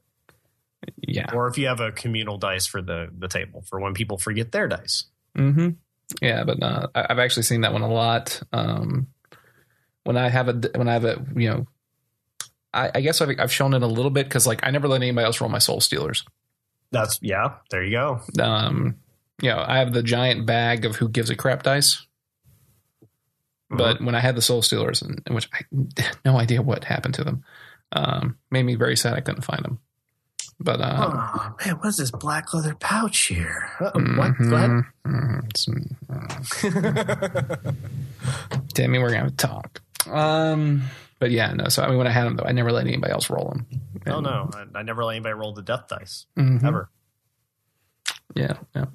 [0.97, 1.33] Yeah.
[1.33, 4.51] Or if you have a communal dice for the the table for when people forget
[4.51, 5.05] their dice.
[5.37, 5.69] Mm-hmm.
[6.21, 8.41] Yeah, but uh, I've actually seen that one a lot.
[8.51, 9.07] Um,
[10.03, 11.67] when I have a when I have a you know,
[12.73, 15.01] I, I guess I've, I've shown it a little bit because like I never let
[15.01, 16.23] anybody else roll my soul stealers.
[16.91, 17.55] That's yeah.
[17.71, 18.21] There you go.
[18.41, 18.95] Um,
[19.41, 22.05] you know, I have the giant bag of who gives a crap dice.
[23.71, 25.57] But when I had the Soul Stealers, in, in which I
[26.01, 27.43] had no idea what happened to them,
[27.91, 29.79] um, made me very sad I couldn't find them.
[30.59, 33.69] But um, Oh man, what's this black leather pouch here?
[33.79, 34.31] Uh, What?
[34.41, 34.83] Ahead.
[35.05, 35.95] mhm, mhm,
[37.69, 37.71] uh,
[38.73, 39.81] Tammy, we're gonna have a talk.
[40.09, 40.83] Um,
[41.19, 41.67] but yeah, no.
[41.69, 43.67] So I mean, when I had them though, I never let anybody else roll them.
[44.07, 46.63] Oh no, I, I never let anybody roll the death dice Mhm.
[46.63, 46.89] ever.
[48.35, 48.85] Yeah, yeah.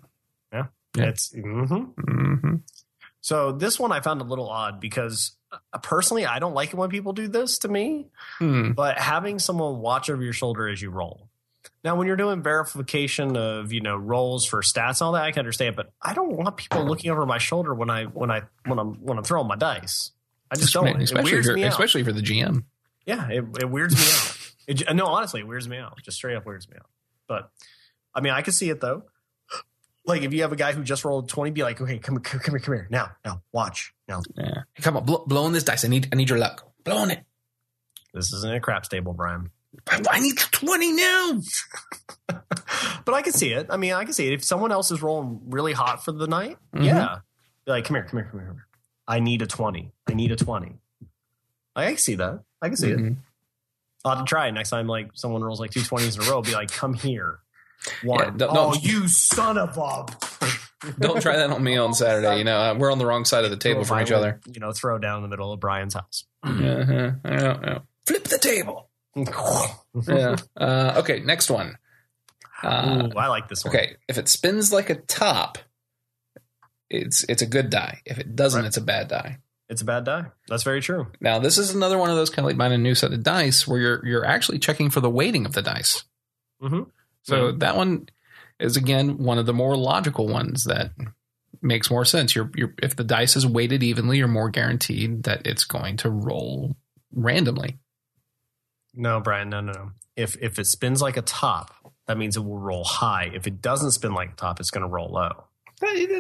[0.52, 0.66] Yeah.
[1.06, 1.92] It's mhm.
[1.94, 2.54] hmm
[3.20, 6.76] so this one I found a little odd because uh, personally I don't like it
[6.76, 8.08] when people do this to me.
[8.38, 8.72] Hmm.
[8.72, 11.28] But having someone watch over your shoulder as you roll.
[11.82, 15.32] Now, when you're doing verification of you know rolls for stats and all that, I
[15.32, 15.74] can understand.
[15.74, 18.94] But I don't want people looking over my shoulder when I when I when I'm
[19.04, 20.12] when I'm throwing my dice.
[20.50, 20.86] I just don't.
[20.86, 22.64] It Especially, for, especially for the GM.
[23.06, 24.30] Yeah, it, it weirds me out.
[24.66, 25.98] It, no, honestly, it weirds me out.
[26.02, 26.86] Just straight up weirds me out.
[27.28, 27.50] But
[28.14, 29.02] I mean, I can see it though.
[30.06, 32.40] Like if you have a guy who just rolled twenty, be like, okay, come, come,
[32.40, 34.22] come here, come here, now, now, watch, now.
[34.38, 34.62] Yeah.
[34.80, 35.84] Come on, blow, blow on this dice.
[35.84, 36.66] I need I need your luck.
[36.82, 37.22] Blow on it.
[38.14, 39.50] This isn't a crap stable, Brian.
[39.86, 41.40] I, I need twenty now.
[43.04, 43.66] But I can see it.
[43.68, 44.32] I mean, I can see it.
[44.32, 46.86] If someone else is rolling really hot for the night, Mhm.
[46.86, 47.18] yeah,
[47.66, 48.66] be like, come here, come here, come here, come here.
[49.06, 49.92] I need a twenty.
[50.08, 50.76] I need a twenty.
[51.76, 52.40] I can see that.
[52.62, 52.98] I can see it.
[52.98, 53.16] Mhm.
[54.04, 54.86] I'll have to try it next time.
[54.86, 57.40] Like someone rolls like two twenties in a row, be like, "Come here,
[58.02, 58.20] one.
[58.20, 60.06] Yeah, don't- oh, don't- you son of a!
[61.00, 62.36] Don't try that on me on Saturday.
[62.36, 64.40] You know, we're on the wrong side of the table from each other.
[64.52, 66.24] You know, throw down in the middle of Brian's house.
[66.42, 66.62] Uh-huh.
[66.62, 67.78] Yeah, yeah.
[68.06, 68.90] Flip the table.
[70.06, 70.36] Yeah.
[70.56, 71.78] Uh, okay, next one.
[72.62, 73.74] Uh, Ooh, I like this one.
[73.74, 75.56] okay, if it spins like a top,
[77.02, 78.00] it's it's a good die.
[78.04, 78.66] If it doesn't, Right.
[78.66, 79.38] it's a bad die.
[79.68, 80.26] It's a bad die.
[80.48, 81.06] That's very true.
[81.20, 83.22] Now, this is another one of those kind of like buying a new set of
[83.22, 86.04] dice where you're you're actually checking for the weighting of the dice.
[86.62, 86.90] Mhm.
[87.22, 88.08] So that one
[88.60, 90.92] is again one of the more logical ones that
[91.62, 92.34] makes more sense.
[92.36, 96.10] You're, you're if the dice is weighted evenly, you're more guaranteed that it's going to
[96.10, 96.76] roll
[97.12, 97.78] randomly.
[98.92, 99.90] No, Brian, no, no, no.
[100.16, 101.74] If if it spins like a top,
[102.06, 103.30] that means it will roll high.
[103.34, 105.44] If it doesn't spin like a top, it's going to roll low.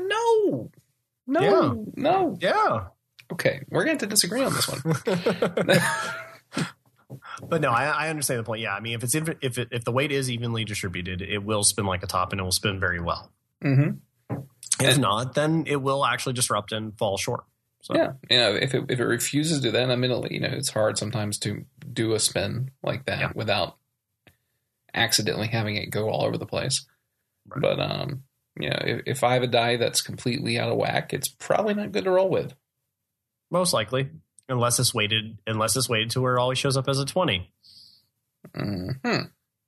[0.00, 0.70] No,
[1.26, 1.74] no, Yeah.
[1.96, 2.36] no.
[2.40, 2.84] Yeah.
[3.32, 4.80] Okay, we're going to disagree on this one.
[7.48, 8.60] But no, I, I understand the point.
[8.60, 11.38] Yeah, I mean, if it's if if, it, if the weight is evenly distributed, it
[11.44, 13.30] will spin like a top, and it will spin very well.
[13.62, 14.36] mm-hmm.
[14.80, 17.44] If And- not, then it will actually disrupt and fall short.
[17.82, 20.70] So, Yeah, you know, if it if it refuses to I mean, you know, it's
[20.70, 23.32] hard sometimes to do a spin like that Yeah.
[23.34, 23.76] without
[24.94, 26.86] accidentally having it go all over the place.
[27.46, 27.60] Right.
[27.60, 28.22] But um,
[28.58, 31.74] you know, if, if I have a die that's completely out of whack, it's probably
[31.74, 32.54] not good to roll with.
[33.50, 34.10] most likely,
[34.48, 37.50] unless it's weighted, unless it's weighted to where it always shows up as a 20
[38.54, 38.88] hmm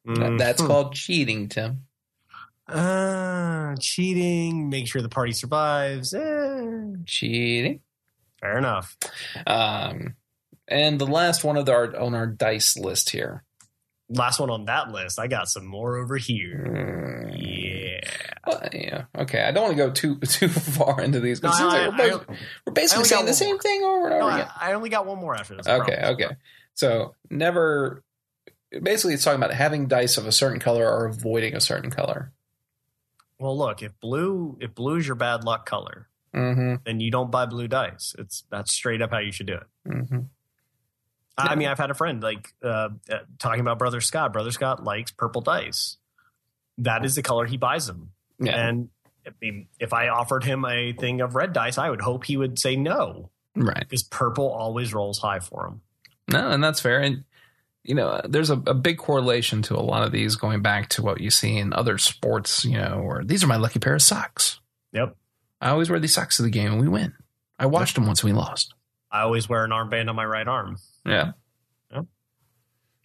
[0.06, 0.38] Mhm.
[0.38, 1.86] That's called cheating, Tim.
[2.68, 4.68] uh, cheating.
[4.68, 6.14] Make sure the party survives.
[6.14, 7.80] Eh, Cheating.
[8.40, 8.96] fair enough.
[9.46, 10.14] Um,
[10.68, 13.42] and the last one of our on our dice list here.
[14.08, 15.18] Last one on that list.
[15.18, 16.64] I got some more over here.
[16.68, 18.10] Mm, Yeah.
[18.46, 19.04] well, yeah.
[19.18, 19.42] Okay.
[19.42, 22.26] I don't want to go too too far into these No, because I, we're, both-
[22.66, 23.58] we're basically saying the same more.
[23.62, 24.48] thing over and over no, again.
[24.60, 25.66] I, I only got one more after this.
[25.66, 26.24] Okay, promise.
[26.24, 26.36] okay.
[26.74, 28.04] So never.
[28.82, 32.32] Basically, it's talking about having dice of a certain color or avoiding a certain color.
[33.38, 36.74] Well, look, if blue if blue is your bad luck color, Mm-hmm.
[36.84, 38.14] then you don't buy blue dice.
[38.18, 39.66] It's that's straight up how you should do it.
[39.88, 40.18] Mm-hmm.
[41.38, 44.32] I mean, I've had a friend like uh, uh, talking about Brother Scott.
[44.32, 45.98] Brother Scott likes purple dice.
[46.78, 48.12] That is the color he buys them.
[48.38, 48.68] Yeah.
[48.68, 48.88] And
[49.26, 52.36] I mean, if I offered him a thing of red dice, I would hope he
[52.36, 53.80] would say no right.
[53.80, 55.80] because purple always rolls high for him.
[56.28, 57.00] No, and that's fair.
[57.00, 57.24] And
[57.82, 61.02] you know, there's a, a big correlation to a lot of these going back to
[61.02, 64.02] what you see in other sports, you know, where these are my lucky pair of
[64.02, 64.60] socks.
[64.92, 65.16] Yep.
[65.60, 67.14] I always wear these socks to the game and we win.
[67.58, 68.74] I watched them once and we lost.
[69.10, 70.78] I always wear an armband on my right arm.
[71.06, 71.32] Yeah.
[71.92, 72.06] Yep.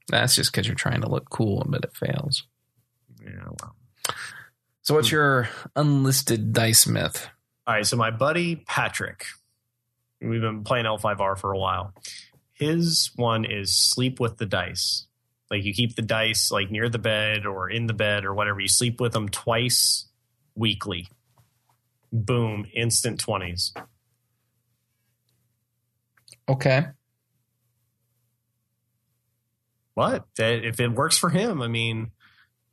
[0.10, 2.45] That's just because you're trying to look cool, but it fails.
[3.24, 3.76] Yeah, well.
[4.82, 7.30] So, what's your unlisted dice myth?
[7.68, 9.26] All right, so my buddy Patrick,
[10.20, 11.93] we've been playing L5R for a while.
[12.54, 15.06] His one is sleep with the dice.
[15.52, 18.60] Like you keep the dice like near the bed or in the bed or whatever.
[18.60, 20.08] You sleep with them twice
[20.56, 21.08] weekly.
[22.12, 23.72] Boom, instant 20s.
[26.49, 26.88] Okay.
[30.02, 30.26] What?
[30.38, 32.12] That- If it works for him, I mean,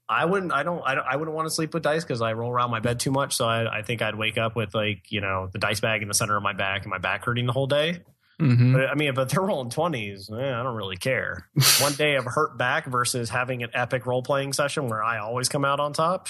[0.08, 0.52] I wouldn't.
[0.52, 0.82] I don't.
[0.86, 2.98] I, don't, I wouldn't want to sleep with dice because I roll around my bed
[2.98, 3.36] too much.
[3.36, 6.08] So I, I think I'd wake up with like you know the dice bag in
[6.08, 8.00] the center of my back and my back hurting the whole day.
[8.40, 8.72] Mm-hmm.
[8.72, 10.30] But I mean, but they're rolling twenties.
[10.30, 11.46] Eh, I don't really care.
[11.80, 15.50] One day of hurt back versus having an epic role playing session where I always
[15.50, 16.28] come out on top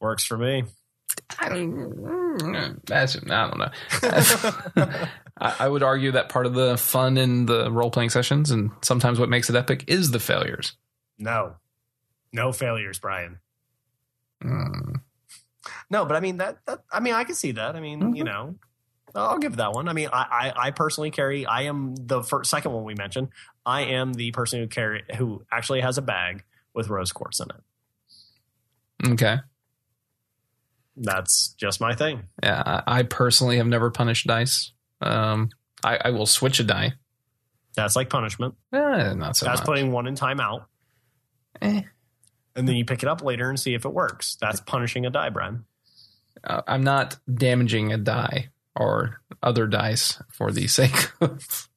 [0.00, 0.64] works for me.
[1.38, 5.06] I don't, that's, I don't know.
[5.38, 8.70] I, I would argue that part of the fun in the role playing sessions and
[8.82, 10.72] sometimes what makes it epic is the failures.
[11.18, 11.56] No,
[12.32, 13.40] no failures, Brian.
[14.42, 15.00] Mm.
[15.90, 16.58] No, but I mean that.
[16.66, 17.76] that I mean, I can see that.
[17.76, 18.56] I mean, you know,
[19.14, 19.88] I'll give that one.
[19.88, 21.46] I mean, I, I, I personally carry.
[21.46, 23.28] I am the first, second one we mentioned.
[23.64, 27.48] I am the person who carry who actually has a bag with rose quartz in
[27.50, 29.12] it.
[29.12, 29.38] Okay.
[30.96, 32.24] That's just my thing.
[32.42, 32.82] Yeah.
[32.86, 34.72] I personally have never punished dice.
[35.00, 35.50] Um,
[35.84, 36.94] I, I will switch a die.
[37.74, 38.54] That's like punishment.
[38.72, 39.66] Eh, not so That's much.
[39.66, 40.64] putting one in timeout,
[41.60, 41.82] Eh.
[42.54, 44.36] and then you pick it up later and see if it works.
[44.40, 45.66] That's punishing a die, Brian.
[46.42, 51.68] Uh, I'm not damaging a die or other dice for the sake of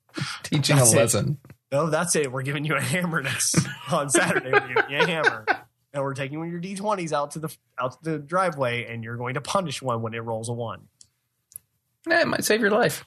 [0.43, 0.99] teaching That's a it.
[0.99, 1.37] lesson.
[1.71, 2.31] No, that's it.
[2.31, 3.57] We're giving you a hammer next
[3.91, 4.51] on Saturday.
[4.51, 5.45] We're giving you a hammer,
[5.93, 9.33] and we're taking your d20s out to the out to the driveway, and you're going
[9.35, 10.87] to punish one when it rolls a one.
[12.09, 13.05] Eh, it might save your life.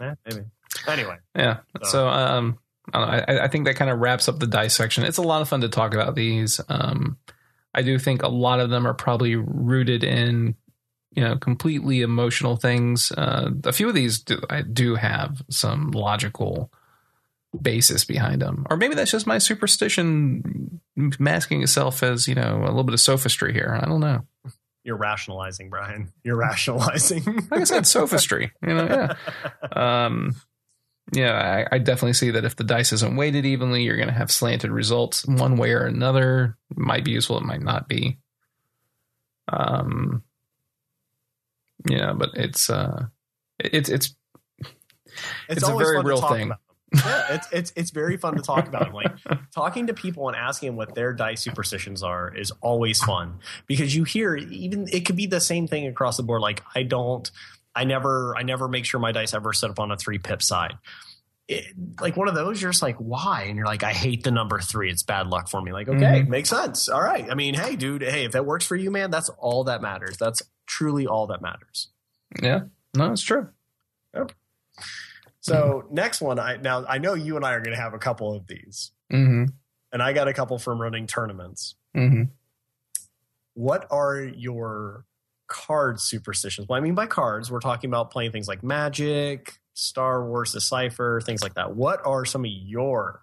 [0.00, 0.42] Eh, maybe.
[0.88, 1.58] Anyway, Yeah.
[1.82, 2.58] So- So, um,
[2.92, 5.04] I, don't know, I, I think that kind of wraps up the dice section.
[5.04, 6.60] It's a lot of fun to talk about these.
[6.68, 7.16] Um,
[7.74, 10.54] I do think a lot of them are probably rooted in,
[11.12, 13.10] you know, completely emotional things.
[13.10, 16.70] Uh, a few of these do, I do have some logical
[17.62, 20.80] basis behind them, or maybe that's just my superstition
[21.18, 23.78] masking itself as you know a little bit of sophistry here.
[23.80, 24.26] I don't know.
[24.84, 26.12] You're rationalizing, Brian.
[26.22, 27.24] You're rationalizing.
[27.50, 28.52] like I said, sophistry.
[28.66, 29.14] You know,
[29.72, 30.04] yeah.
[30.04, 30.34] Um,
[31.12, 34.14] yeah, I, I definitely see that if the dice isn't weighted evenly, you're going to
[34.14, 36.56] have slanted results one way or another.
[36.70, 38.18] It might be useful, it might not be.
[39.48, 40.22] Um,
[41.88, 43.06] yeah, but it's uh,
[43.58, 44.14] it's it's
[45.48, 46.46] It's a very real thing.
[46.46, 46.60] about.
[46.94, 48.92] Yeah, it's it's it's very fun to talk about.
[48.94, 49.12] Like
[49.54, 53.94] talking to people and asking them what their dice superstitions are is always fun because
[53.94, 56.40] you hear even it could be the same thing across the board.
[56.40, 57.28] Like I don't,
[57.74, 60.42] I never, I never make sure my dice ever set up on a three pip
[60.42, 60.74] side.
[61.46, 61.66] It,
[62.00, 63.42] like one of those, you're just like, why?
[63.48, 64.90] And you're like, I hate the number three.
[64.90, 65.72] It's bad luck for me.
[65.72, 66.28] Like, okay, Mhm.
[66.28, 66.88] makes sense.
[66.88, 67.30] All right.
[67.30, 70.16] I mean, hey, dude, hey, if that works for you, man, that's all that matters.
[70.16, 71.88] That's truly all that matters.
[72.40, 72.60] yeah,
[72.96, 73.48] no, it's true.
[75.44, 77.98] So next one, I now I know you and I are going to have a
[77.98, 79.44] couple of these, Mm-hmm.
[79.92, 81.74] and I got a couple from running tournaments.
[81.94, 82.24] Mm-hmm.
[83.52, 85.04] What are your
[85.46, 86.66] card superstitions?
[86.66, 91.20] What I mean by cards, we're talking about playing things like Magic, Star Wars, Decipher,
[91.20, 91.76] things like that.
[91.76, 93.22] What are some of your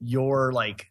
[0.00, 0.86] your like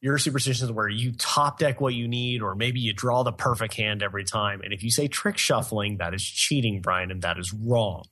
[0.00, 3.74] your superstitions where you top deck what you need, or maybe you draw the perfect
[3.74, 4.62] hand every time?
[4.62, 8.04] And if you say trick shuffling, that is cheating, Brian, and that is wrong.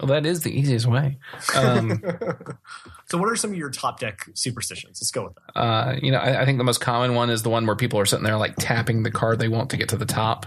[0.00, 1.18] Well, that is the easiest way.
[1.54, 2.02] Um,
[3.10, 4.98] so, what are some of your top deck superstitions?
[5.00, 5.60] Let's go with that.
[5.60, 7.98] uh, you know, I, I think the most common one is the one where people
[8.00, 10.46] are sitting there like tapping the card they want to get to the top.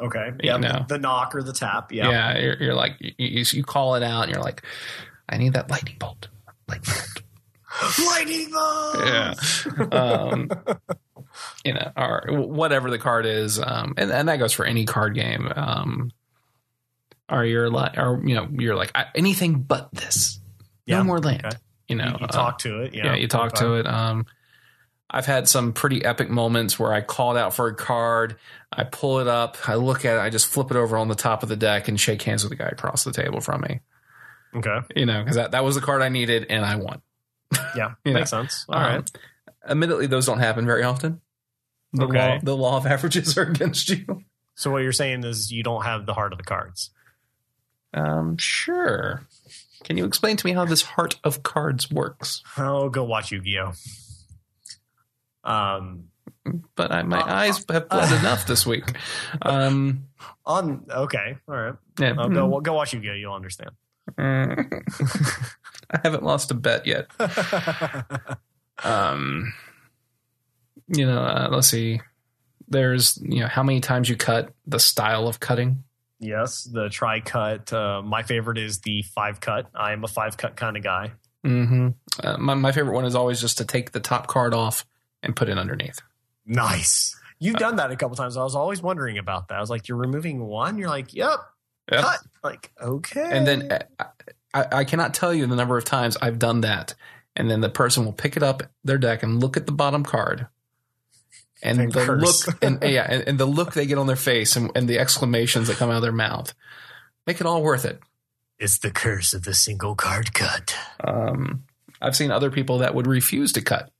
[0.00, 0.30] Okay.
[0.42, 0.56] You Yeah.
[0.56, 0.84] know.
[0.88, 1.92] The knock or the tap.
[1.92, 2.10] Yeah.
[2.10, 4.62] Yeah, you're, you're like you, you, you call it out, and you're like,
[5.28, 6.28] I need that lightning bolt.
[6.68, 7.22] Lightning bolt.
[8.06, 8.96] Lightning bolt.
[9.06, 9.34] Yeah.
[9.92, 10.50] Um,
[11.64, 15.14] you know, or whatever the card is, um, and, and that goes for any card
[15.14, 15.50] game.
[15.54, 16.10] Um,
[17.30, 20.40] or you're like, or you know, you're like anything but this.
[20.86, 21.44] No Yeah, more land.
[21.46, 21.56] okay.
[21.88, 22.94] You know, You, you uh, talk to it.
[22.94, 23.86] yeah, you talk to it.
[23.86, 24.26] Um,
[25.12, 28.36] I've had some pretty epic moments where I called out for a card,
[28.72, 31.16] I pull it up, I look at it, I just flip it over on the
[31.16, 33.80] top of the deck and shake hands with the guy across the table from me.
[34.54, 34.78] Okay.
[34.94, 37.02] You know, because that, that was the card I needed and I won.
[37.76, 37.94] Yeah.
[38.04, 38.64] Makes sense.
[38.68, 38.98] All right.
[38.98, 39.04] Um,
[39.68, 41.20] Admittedly, those don't happen very often.
[41.92, 42.34] The Okay.
[42.34, 44.22] law, the law of averages are against you.
[44.54, 46.90] So what you're saying is you don't have the heart of the cards.
[47.94, 49.22] Um, sure.
[49.84, 52.42] Can you explain to me how this Heart of Cards works?
[52.58, 53.72] Oh, go watch Yu-Gi-Oh.
[55.44, 56.04] Um,
[56.74, 58.92] But I, my Uh, eyes have bled enough this week.
[59.42, 60.06] Um,
[60.46, 61.74] on okay, all right.
[61.98, 63.14] yeah, I'll go go watch Yu-Gi-Oh.
[63.14, 63.70] You'll understand.
[64.18, 64.82] Mm.
[65.90, 67.08] I haven't lost a bet yet.
[68.82, 69.52] Um,
[70.88, 72.00] you know, uh, let's see.
[72.66, 75.84] There's, you know, how many times you cut, the style of cutting.
[76.20, 77.72] Yes, the tri cut.
[77.72, 79.66] Uh, my favorite is the five cut.
[79.74, 81.12] I am a five cut kind of guy.
[81.44, 81.88] hmm
[82.22, 84.84] Uh, my, my favorite one is always just to take the top card off
[85.22, 86.00] and put it underneath.
[86.46, 87.16] Nice.
[87.38, 88.36] You've done that a couple times.
[88.36, 89.56] I was always wondering about that.
[89.56, 90.76] I was like, you're removing one.
[90.78, 91.38] You're like, yep,
[91.90, 92.00] Yep.
[92.02, 92.18] cut.
[92.44, 93.28] Like, okay.
[93.32, 94.04] And then uh,
[94.52, 96.94] I, I cannot tell you the number of times I've done that.
[97.36, 100.04] And then the person will pick it up their deck and look at the bottom
[100.04, 100.48] card.
[101.62, 102.46] And the curse.
[102.46, 104.98] look and yeah, and, and the look they get on their face and, and the
[104.98, 106.54] exclamations that come out of their mouth
[107.26, 108.00] make it all worth it.
[108.58, 110.74] it's the curse of the single card cut.
[111.04, 111.64] Um,
[112.00, 113.90] I've seen other people that would refuse to cut.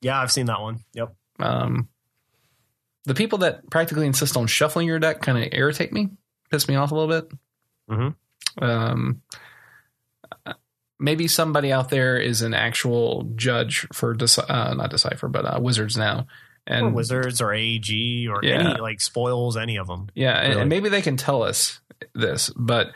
[0.00, 0.80] Yeah, I've seen that one.
[0.94, 1.14] Yep.
[1.38, 1.88] Um,
[3.04, 6.08] the people that practically insist on shuffling your deck kind of irritate me,
[6.50, 7.30] piss me off a little bit.
[7.90, 8.14] Mhm.
[8.60, 9.22] Um,
[10.98, 15.60] maybe somebody out there is an actual judge for deci- uh, not decipher, but uh,
[15.60, 16.26] wizards now,
[16.66, 18.60] and or Wizards or AEG or Yeah.
[18.70, 20.08] any like spoils, any of them.
[20.14, 20.60] yeah, and, Really?
[20.62, 21.80] and maybe they can tell us
[22.14, 22.92] this, but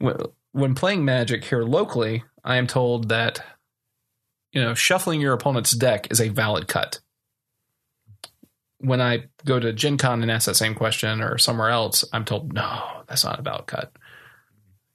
[0.00, 3.44] w- when playing Magic here locally, I am told that
[4.52, 7.00] you know shuffling your opponent's deck is a valid cut.
[8.78, 12.24] When I go to Gen Con and ask that same question or somewhere else, I'm
[12.24, 13.92] told no, that's not a valid cut.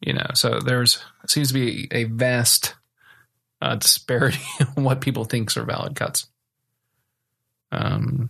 [0.02, 2.76] You know, so there's seems to be a vast
[3.62, 4.40] uh, disparity
[4.78, 6.28] in what people think are valid cuts.
[7.72, 8.30] Um,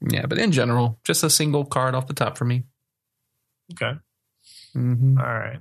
[0.00, 2.64] yeah, but in general, just a single card off the top for me.
[3.72, 3.98] Okay.
[4.76, 5.18] Mm-hmm.
[5.18, 5.60] All right.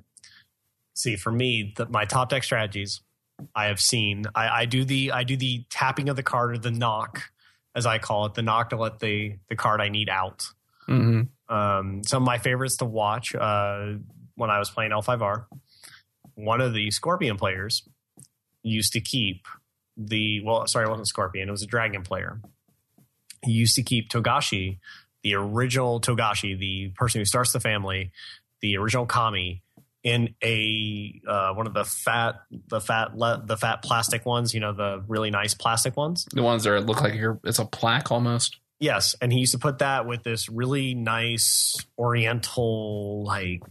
[0.94, 3.02] See, for me, the, my top deck strategies,
[3.56, 4.26] I have seen.
[4.34, 7.24] I, I do the I do the tapping of the card or the knock,
[7.76, 10.48] as I call it, the knock to let the the card I need out.
[10.88, 11.54] Mm-hmm.
[11.54, 13.94] Um, some of my favorites to watch uh,
[14.36, 15.46] when I was playing L5R,
[16.36, 17.84] one of the Scorpion players
[18.64, 19.48] used to keep
[19.98, 22.40] the well, sorry, it wasn't Scorpion, it was a Dragon player.
[23.44, 24.80] He used to keep Togashi,
[25.24, 28.12] the original Togashi, the person who starts the family,
[28.62, 29.64] the original Kami,
[30.04, 32.36] in a uh, one of the fat,
[32.70, 34.54] the fat, le- the fat plastic ones.
[34.54, 36.26] You know, the really nice plastic ones.
[36.32, 38.58] The ones that look like you're, it's a plaque almost.
[38.80, 43.64] Yes, and he used to put that with this really nice Oriental like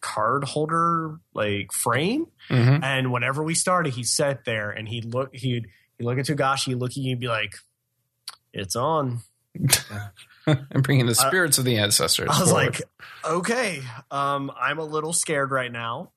[0.00, 2.26] card holder like frame.
[2.50, 2.84] Mm-hmm.
[2.84, 6.78] And whenever we started, he sat there and he'd look he'd he'd look at Togashi,
[6.78, 7.54] look at you, and be like,
[8.52, 9.20] "It's on."
[10.46, 12.28] I'm bringing the spirits of the ancestors.
[12.30, 12.64] I was forward.
[12.64, 12.82] like,
[13.24, 16.12] "Okay, um, I'm a little scared right now."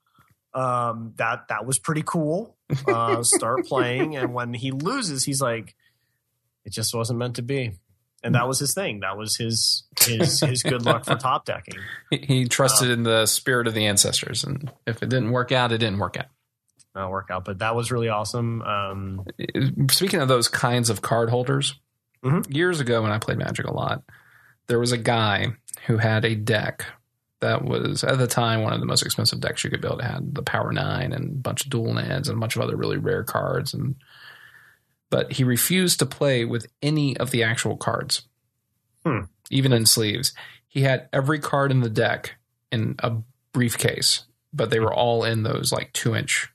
[0.54, 2.56] Um, that that was pretty cool.
[2.88, 5.76] Uh, start playing, and when he loses, he's like,
[6.66, 7.74] "It just wasn't meant to be."
[8.24, 9.00] And that was his thing.
[9.00, 11.76] That was his his his good luck for top decking.
[12.12, 15.72] he, he trusted in the spirit of the ancestors, and if it didn't work out,
[15.72, 16.28] it didn't work out.
[16.96, 17.46] uh, workout.
[17.46, 18.62] But that was really awesome.
[18.62, 19.26] Um,
[19.90, 21.80] Speaking of those kinds of card holders,
[22.24, 22.54] Mhm.
[22.54, 24.04] years ago when I played Magic a lot,
[24.68, 25.48] there was a guy
[25.88, 26.86] who had a deck
[27.40, 30.00] that was at the time one of the most expensive decks you could build.
[30.00, 32.62] It had the Power Nine and a bunch of dual lands and a bunch of
[32.62, 33.96] other really rare cards, and
[35.12, 38.24] but he refused to play with any of the actual cards,
[39.06, 39.26] Hmm.
[39.52, 40.34] even in sleeves.
[40.68, 42.36] He had every card in the deck
[42.72, 43.18] in a
[43.54, 46.50] briefcase, but they were all in those like two inch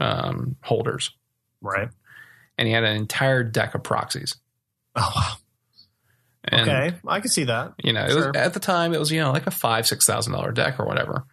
[0.00, 1.10] um, holders
[1.60, 1.88] right.
[2.56, 4.36] and he had an entire deck of proxies.
[4.96, 5.32] Oh wow.
[6.44, 7.74] And, Okay, I can see that.
[7.82, 8.28] You know, it Sure.
[8.32, 10.80] was at the time it was you know like a five six thousand dollar deck
[10.80, 11.24] or whatever.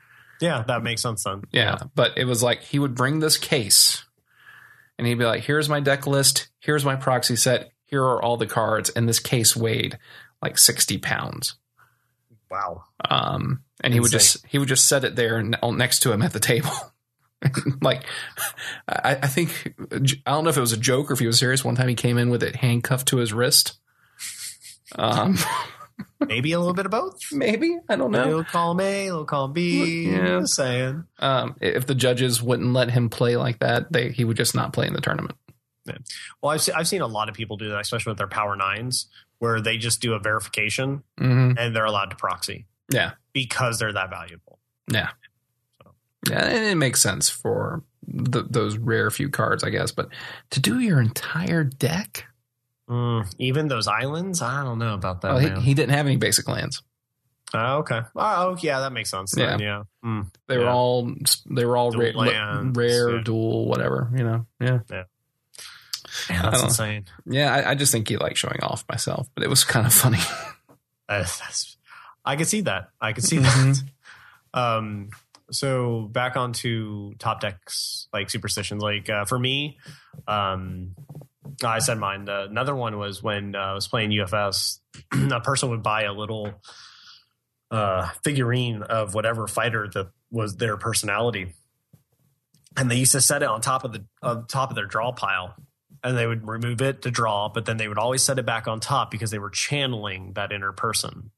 [0.41, 1.43] Yeah, that makes sense then.
[1.51, 4.03] Yeah, but it was like he would bring this case,
[4.97, 6.49] and he'd be like, "Here's my deck list.
[6.59, 7.71] Here's my proxy set.
[7.85, 9.97] Here are all the cards." And this case weighed
[10.41, 11.55] like sixty pounds.
[12.49, 12.83] Wow.
[13.09, 16.21] Um, and he would just he would just set it there ne- next to him
[16.21, 16.71] at the table.
[17.81, 18.03] like,
[18.87, 21.39] I, I think I don't know if it was a joke or if he was
[21.39, 21.63] serious.
[21.63, 23.77] One time he came in with it handcuffed to his wrist.
[24.95, 25.37] Um,
[26.27, 27.17] Maybe a little bit of both.
[27.31, 28.25] maybe I don't A know.
[28.25, 30.09] little column A, a little column B.
[30.11, 30.39] Yeah.
[30.41, 31.03] Just saying.
[31.19, 34.73] Um, if the judges wouldn't let him play like that, they he would just not
[34.73, 35.37] play in the tournament.
[36.41, 38.55] Well, I've, se- I've seen a lot of people do that, especially with their power
[38.55, 39.07] nines,
[39.39, 43.93] where they just do a verification hmm and they're allowed to proxy Yeah, because they're
[43.93, 44.59] that valuable.
[44.91, 45.09] yeah,
[46.29, 49.91] yeah, and it makes sense for th those rare few cards, I guess.
[49.91, 50.09] But
[50.51, 52.25] to do your entire deck,
[52.89, 55.33] Mm, even those islands, I don't know about that.
[55.33, 56.83] well, he, he didn't have any basic lands.
[57.53, 58.01] Oh, okay.
[58.15, 59.31] Oh, yeah, that makes sense.
[59.31, 59.83] then, yeah.
[60.03, 60.27] Mm.
[60.47, 60.73] They were Yeah.
[60.73, 61.11] all
[61.49, 63.23] they were all Dual ra- lands, rare, yeah.
[63.23, 64.11] dual, whatever.
[64.15, 64.79] You know, yeah,
[66.29, 67.05] Man, that's don't- insane.
[67.25, 67.53] yeah.
[67.53, 70.19] I, I just think he liked showing off myself, but it was kind of funny.
[71.07, 71.77] That's-
[72.23, 72.89] I could see that.
[72.99, 73.43] I could see Mhm.
[73.43, 73.83] that.
[74.57, 75.09] Um,
[75.51, 78.81] so back onto top decks, like superstitions.
[78.81, 79.77] Like uh, for me,
[80.29, 80.95] um,
[81.63, 82.27] I said mine.
[82.27, 84.79] Uh, another one was when uh, I was playing UFS.
[85.31, 86.53] a person would buy a little
[87.71, 91.53] uh, figurine of whatever fighter that was their personality,
[92.77, 95.11] and they used to set it on top of the on top of their draw
[95.11, 95.55] pile.
[96.03, 98.67] And they would remove it to draw, but then they would always set it back
[98.67, 101.31] on top because they were channeling that inner person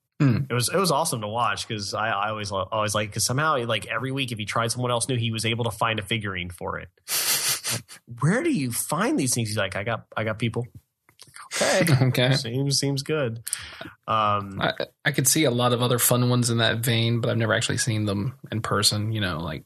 [0.49, 3.63] it was it was awesome to watch because I, I always always like because somehow
[3.65, 6.01] like every week if he tried someone else new he was able to find a
[6.01, 6.89] figurine for it.
[8.19, 9.49] Where do you find these things?
[9.49, 10.65] He's like, I got I got people.
[11.61, 12.33] Okay, okay.
[12.33, 13.41] seems seems good.
[14.07, 14.73] Um, I,
[15.05, 17.53] I could see a lot of other fun ones in that vein, but I've never
[17.53, 19.11] actually seen them in person.
[19.11, 19.63] You know, like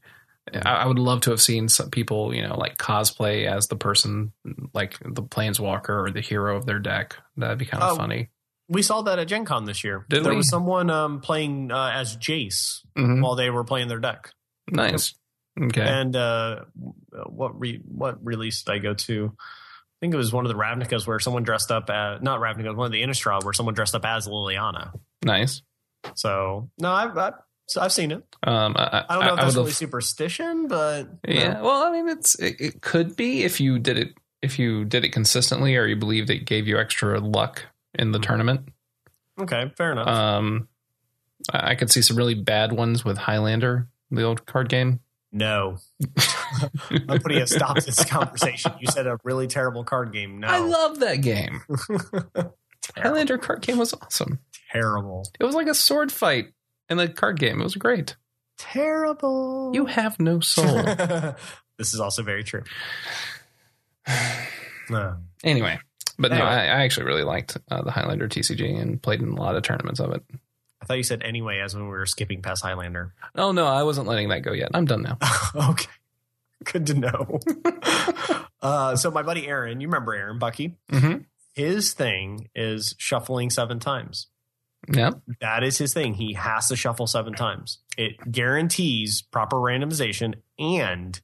[0.65, 4.31] I, would love to have seen some people, you know, like cosplay as the person,
[4.73, 7.15] like the planeswalker or the hero of their deck.
[7.37, 8.29] That'd be kind of Oh, funny.
[8.67, 10.05] we saw that at Gen Con this year.
[10.09, 10.37] Did there we?
[10.37, 13.21] was someone um, playing uh, as Jace Mhm.
[13.21, 14.31] while they were playing their deck.
[14.69, 15.13] Nice.
[15.59, 15.81] Okay.
[15.81, 16.61] And uh,
[17.27, 19.33] what re- what release did I go to?
[19.37, 22.75] I think it was one of the Ravnicas where someone dressed up as not Ravnica,
[22.75, 24.91] one of the Innistrad where someone dressed up as Liliana.
[25.23, 25.61] nice.
[26.15, 27.33] So no, I've I've,
[27.79, 28.23] I've seen it.
[28.43, 31.53] Um, I, I don't know if that's really have- superstition, but Yeah.
[31.53, 31.63] know.
[31.63, 35.05] Well, I mean, it's it, it could be if you did it if you did
[35.05, 38.23] it consistently or you believed it gave you extra luck in the Mhm.
[38.23, 38.69] tournament.
[39.39, 40.07] okay, fair enough.
[40.07, 40.67] Um,
[41.53, 45.01] I I could see some really bad ones with Highlander, the old card game.
[45.31, 45.77] No,
[47.07, 48.73] I'm putting a stop to this conversation.
[48.79, 50.39] You said a really terrible card game.
[50.39, 51.61] No, I love that game.
[52.97, 54.39] Highlander card game was awesome.
[54.71, 56.47] terrible, It was like a sword fight
[56.89, 57.61] in the card game.
[57.61, 58.15] It was great.
[58.57, 59.71] terrible.
[59.73, 60.83] You have no soul.
[61.77, 62.63] this is also very true.
[64.89, 65.17] No.
[65.41, 65.79] anyway,
[66.19, 69.39] but no, I, I actually really liked uh, the Highlander TCG and played in a
[69.39, 70.21] lot of tournaments of it.
[70.81, 73.13] I thought you said anyway, as when we were skipping past Highlander.
[73.35, 74.71] Oh no, I wasn't letting that go yet.
[74.73, 75.17] I'm done now.
[75.69, 75.91] okay.
[76.63, 77.39] Good to know.
[78.61, 80.77] uh, so my buddy Aaron, you remember Aaron Bucky?
[80.91, 81.23] Mm-hmm.
[81.53, 84.27] His thing is shuffling seven times.
[84.91, 85.11] Yeah.
[85.41, 86.15] That is his thing.
[86.15, 87.79] He has to shuffle seven times.
[87.97, 91.19] It guarantees proper randomization and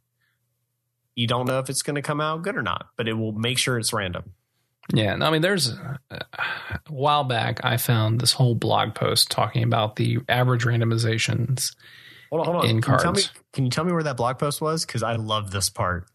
[1.16, 3.32] you don't know if it's going to come out good or not, but it will
[3.32, 4.34] make sure it's random.
[4.94, 9.30] Yeah, no, I mean, there's uh, a while back I found this whole blog post
[9.30, 11.76] talking about the average randomizations.
[12.30, 12.70] Hold on, hold on.
[12.70, 13.32] In can, you tell me, cards.
[13.54, 14.86] can you tell me where that blog post was?
[14.86, 16.08] Because I love this part.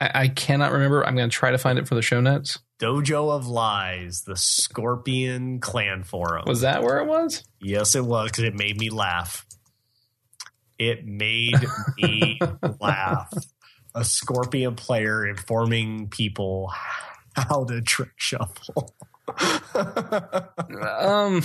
[0.00, 1.06] I, I cannot remember.
[1.06, 2.58] I'm going to try to find it for the show notes.
[2.80, 6.44] Dojo of Lies, the Scorpion Clan Forum.
[6.46, 7.44] Was that where it was?
[7.60, 9.46] Yes, it was because it made me laugh.
[10.78, 11.56] It made
[11.98, 12.38] me
[12.80, 13.32] laugh.
[13.94, 16.72] A Scorpion player informing people
[17.34, 18.94] how to trick shuffle.
[21.00, 21.42] Um.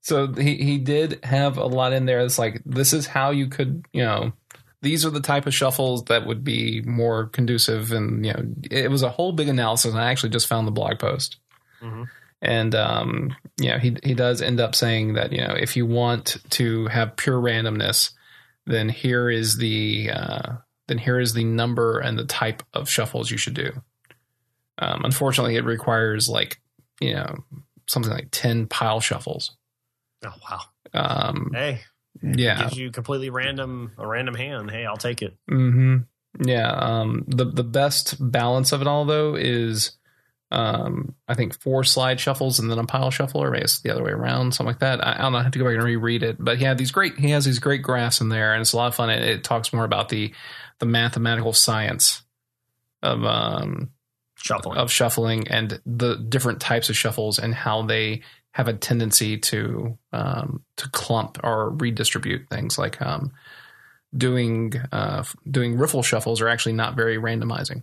[0.00, 2.20] So he he did have a lot in there.
[2.20, 4.32] It's like this is how you could you know
[4.80, 8.90] these are the type of shuffles that would be more conducive and you know it
[8.90, 9.92] was a whole big analysis.
[9.92, 11.36] And I actually just found the blog post.
[11.82, 12.08] Mhm.
[12.40, 15.86] And um, you know, he he does end up saying that you know if you
[15.86, 18.12] want to have pure randomness,
[18.66, 20.52] then here is the uh,
[20.88, 23.70] then here is the number and the type of shuffles you should do.
[24.78, 26.60] Um, unfortunately, it requires like
[27.00, 27.44] you know
[27.86, 29.56] something like ten pile shuffles.
[30.24, 30.60] Oh wow!
[30.94, 31.80] Um, Hey,
[32.22, 34.70] yeah, gives you completely random a random hand.
[34.70, 35.36] Hey, I'll take it.
[35.48, 35.98] hmm
[36.40, 36.70] Yeah.
[36.70, 39.92] Um, the the best balance of it all though is
[40.50, 43.90] um, I think four slide shuffles and then a pile shuffle, or maybe it's the
[43.90, 45.06] other way around, something like that.
[45.06, 45.38] I, I don't know.
[45.38, 46.36] I have to go back and reread it.
[46.38, 48.76] But he had these great he has these great graphs in there, and it's a
[48.76, 49.10] lot of fun.
[49.10, 50.32] It, it talks more about the
[50.78, 52.22] the mathematical science
[53.02, 53.90] of um
[54.40, 54.78] Shuffling.
[54.78, 58.22] of shuffling and the different types of shuffles and how they
[58.52, 63.32] have a tendency to um, to clump or redistribute things like um,
[64.16, 67.82] doing uh, doing riffle shuffles are actually not very randomizing.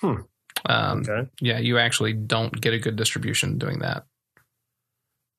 [0.00, 0.20] Hmm.
[0.66, 1.28] Um, okay.
[1.40, 4.04] yeah, you actually don't get a good distribution doing that.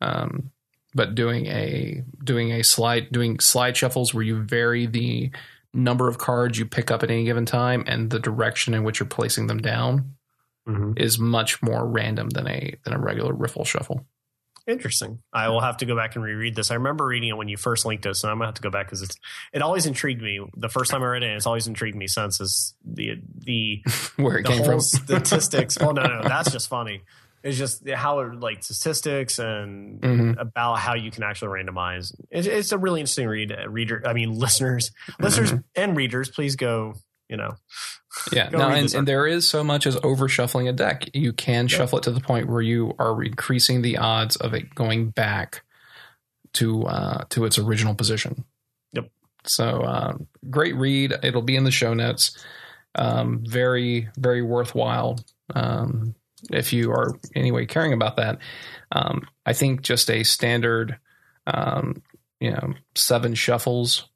[0.02, 0.52] Um,
[0.94, 5.32] but doing a doing a slide doing slide shuffles where you vary the
[5.74, 9.00] number of cards you pick up at any given time and the direction in which
[9.00, 10.16] you're placing them down
[10.68, 11.00] Mhm.
[11.00, 14.06] is much more random than a than a regular riffle shuffle.
[14.68, 15.20] Interesting.
[15.34, 16.70] I will have to go back and reread this.
[16.70, 18.70] I remember reading it when you first linked us, and I'm gonna have to go
[18.70, 19.16] back because it's
[19.52, 20.40] it always intrigued me.
[20.58, 23.84] The first time I read it, it's always intrigued me since is the the
[24.18, 24.80] Where it the came from.
[24.82, 25.78] statistics.
[25.80, 27.02] well, no, no, that's just funny.
[27.44, 30.40] It's just how it like statistics and Mhm.
[30.40, 32.14] about how you can actually randomize.
[32.30, 33.52] It's, it's a really interesting read.
[33.52, 36.96] uh, Reader, I mean, listeners, listeners and readers, please go.
[37.30, 37.52] You know,
[38.32, 38.50] Yeah.
[38.50, 41.10] Now, and, and there is so much as over shuffling a deck.
[41.14, 44.74] You can shuffle it to the point where you are increasing the odds of it
[44.74, 45.62] going back
[46.54, 48.46] to uh, to its original position.
[48.94, 49.12] Yep.
[49.46, 51.14] So um, great read.
[51.22, 52.36] It'll be in the show notes.
[52.96, 55.20] Um, very very worthwhile.
[55.54, 56.16] Um,
[56.52, 58.40] if you are anyway caring about that,
[58.92, 60.98] um, I think just a standard,
[61.48, 62.02] um,
[62.40, 64.08] you know, seven shuffles.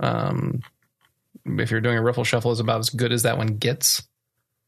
[0.00, 0.62] Um,
[1.44, 4.02] if you're doing a riffle shuffle, is about as good as that one gets.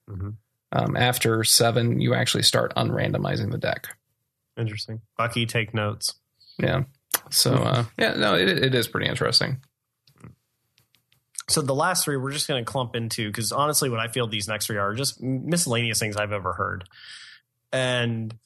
[0.09, 0.37] Mhm.
[0.71, 3.89] Um, after seven, you actually start unrandomizing the deck.
[4.57, 5.01] interesting.
[5.17, 6.15] Bucky, take notes.
[6.59, 6.83] Yeah.
[7.31, 9.61] So uh, yeah, no, it, it is pretty interesting.
[11.49, 14.27] So the last three we're just going to clump into because honestly, what I feel
[14.27, 16.85] these next three are just miscellaneous things I've ever heard.
[17.73, 18.37] And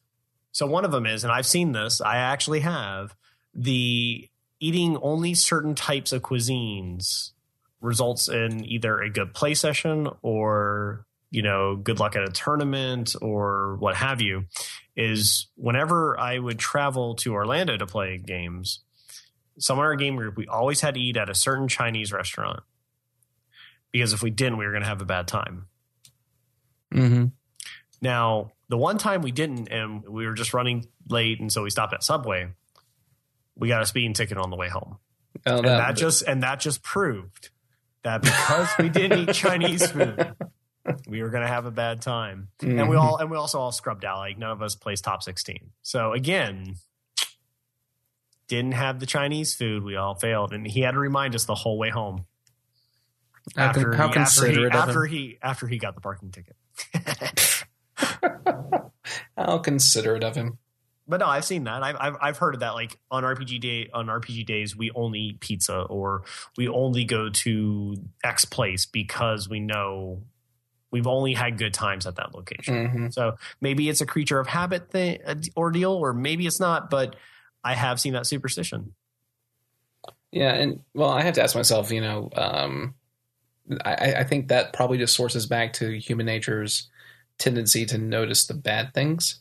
[0.53, 3.15] so one of them is, and I've seen this, I actually have
[3.55, 4.29] the
[4.61, 7.33] eating only certain types of cuisines
[7.81, 13.17] results in either a good play session or you know good luck at a tournament
[13.21, 14.45] or what have you
[14.97, 18.81] is whenever i would travel to orlando to play games
[19.59, 22.61] someone in our game group we always had to eat at a certain chinese restaurant
[23.93, 25.67] because if we didn't we were going to have a bad time
[26.93, 27.27] Mm-hmm.
[28.03, 31.71] now the one time we didn't and we were just running late and so we
[31.71, 32.49] stopped at subway
[33.57, 34.99] we got a speeding ticket on the way home
[35.47, 37.49] Oh, and that just and that just proved
[38.03, 40.35] that because we didn't eat Chinese food,
[41.09, 42.49] we were going to have a bad time.
[42.61, 42.91] And Mm-hmm.
[42.91, 44.19] we all and we also all scrubbed out.
[44.19, 45.71] Like none of us placed top sixteen.
[45.81, 46.75] So again,
[48.49, 49.83] didn't have the Chinese food.
[49.85, 52.27] We all failed, and he had to remind us the whole way home.
[53.57, 55.11] How, con- how he, after, he, considerate of after him.
[55.11, 56.57] he after he got the parking ticket.
[59.37, 60.59] How considerate of him.
[61.09, 61.83] But no, I've seen that.
[61.83, 62.75] I've, I've I've heard of that.
[62.75, 66.23] Like on RPG day, on RPG days, we only eat pizza, or
[66.57, 70.23] we only go to X place because we know
[70.91, 72.87] we've only had good times at that location.
[72.89, 76.89] hmm So maybe it's a creature of habit thing, uh, ordeal, or maybe it's not.
[76.89, 77.17] But
[77.65, 78.95] I have seen that superstition.
[80.31, 82.95] Yeah, and well, I have to ask myself, you know, um,
[83.85, 86.89] I, I think that probably just sources back to human nature's
[87.39, 89.41] tendency to notice the bad things.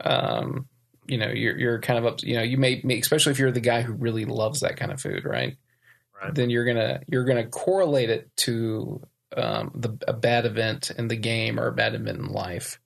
[0.00, 0.68] Um,
[1.06, 3.60] you know, you're you're kind of up, you know, you may, especially if you're the
[3.60, 5.56] guy who really loves that kind of food, right?
[6.22, 6.34] Right.
[6.34, 9.02] Then you're gonna you're gonna correlate it to
[9.36, 12.80] um, the a bad event in the game or a bad event in life,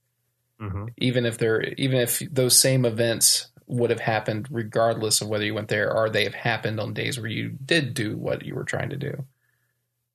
[0.60, 0.86] Mm-hmm.
[0.96, 5.54] even if they're even if those same events would have happened regardless of whether you
[5.54, 8.64] went there or they have happened on days where you did do what you were
[8.64, 9.24] trying to do.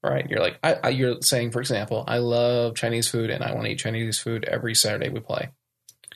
[0.03, 0.29] Right?
[0.29, 3.65] You're like, I, I, you're saying, for example, I love Chinese food and I want
[3.65, 5.49] to eat Chinese food every Saturday we play.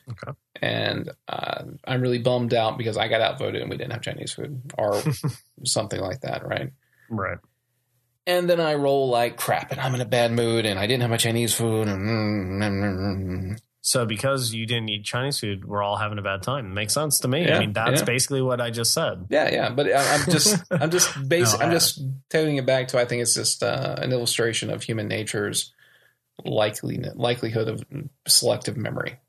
[0.09, 0.31] Okay.
[0.61, 4.33] And uh, I'm really bummed out because I got outvoted and we didn't have Chinese
[4.33, 5.01] food or
[5.65, 6.45] something like that.
[6.45, 6.71] Right?
[7.09, 7.37] Right.
[8.25, 11.01] And then I roll like crap and I'm in a bad mood and I didn't
[11.01, 11.87] have my Chinese food.
[11.87, 16.21] And mm, mm, mm, So because you didn't eat Chinese food, we're all having a
[16.21, 16.65] bad time.
[16.65, 17.45] It makes sense to me.
[17.45, 18.05] Yeah, I mean, that's yeah.
[18.05, 19.27] basically what I just said.
[19.29, 21.17] Yeah, yeah, but I- I'm just, I'm just.
[21.17, 22.99] No, I'm just taking it back to.
[22.99, 25.71] I think it's just uh, an illustration of human nature's
[26.43, 27.81] likely likelihood of
[28.27, 29.19] selective memory.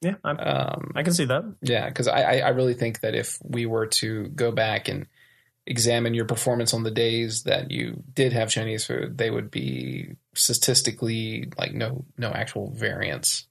[0.00, 1.56] Yeah, I, Um, I can see that.
[1.60, 5.08] yeah, because I, I, I really think that if we were to go back and
[5.66, 10.14] examine your performance on the days that you did have Chinese food, they would be
[10.36, 13.47] statistically like no, no actual variance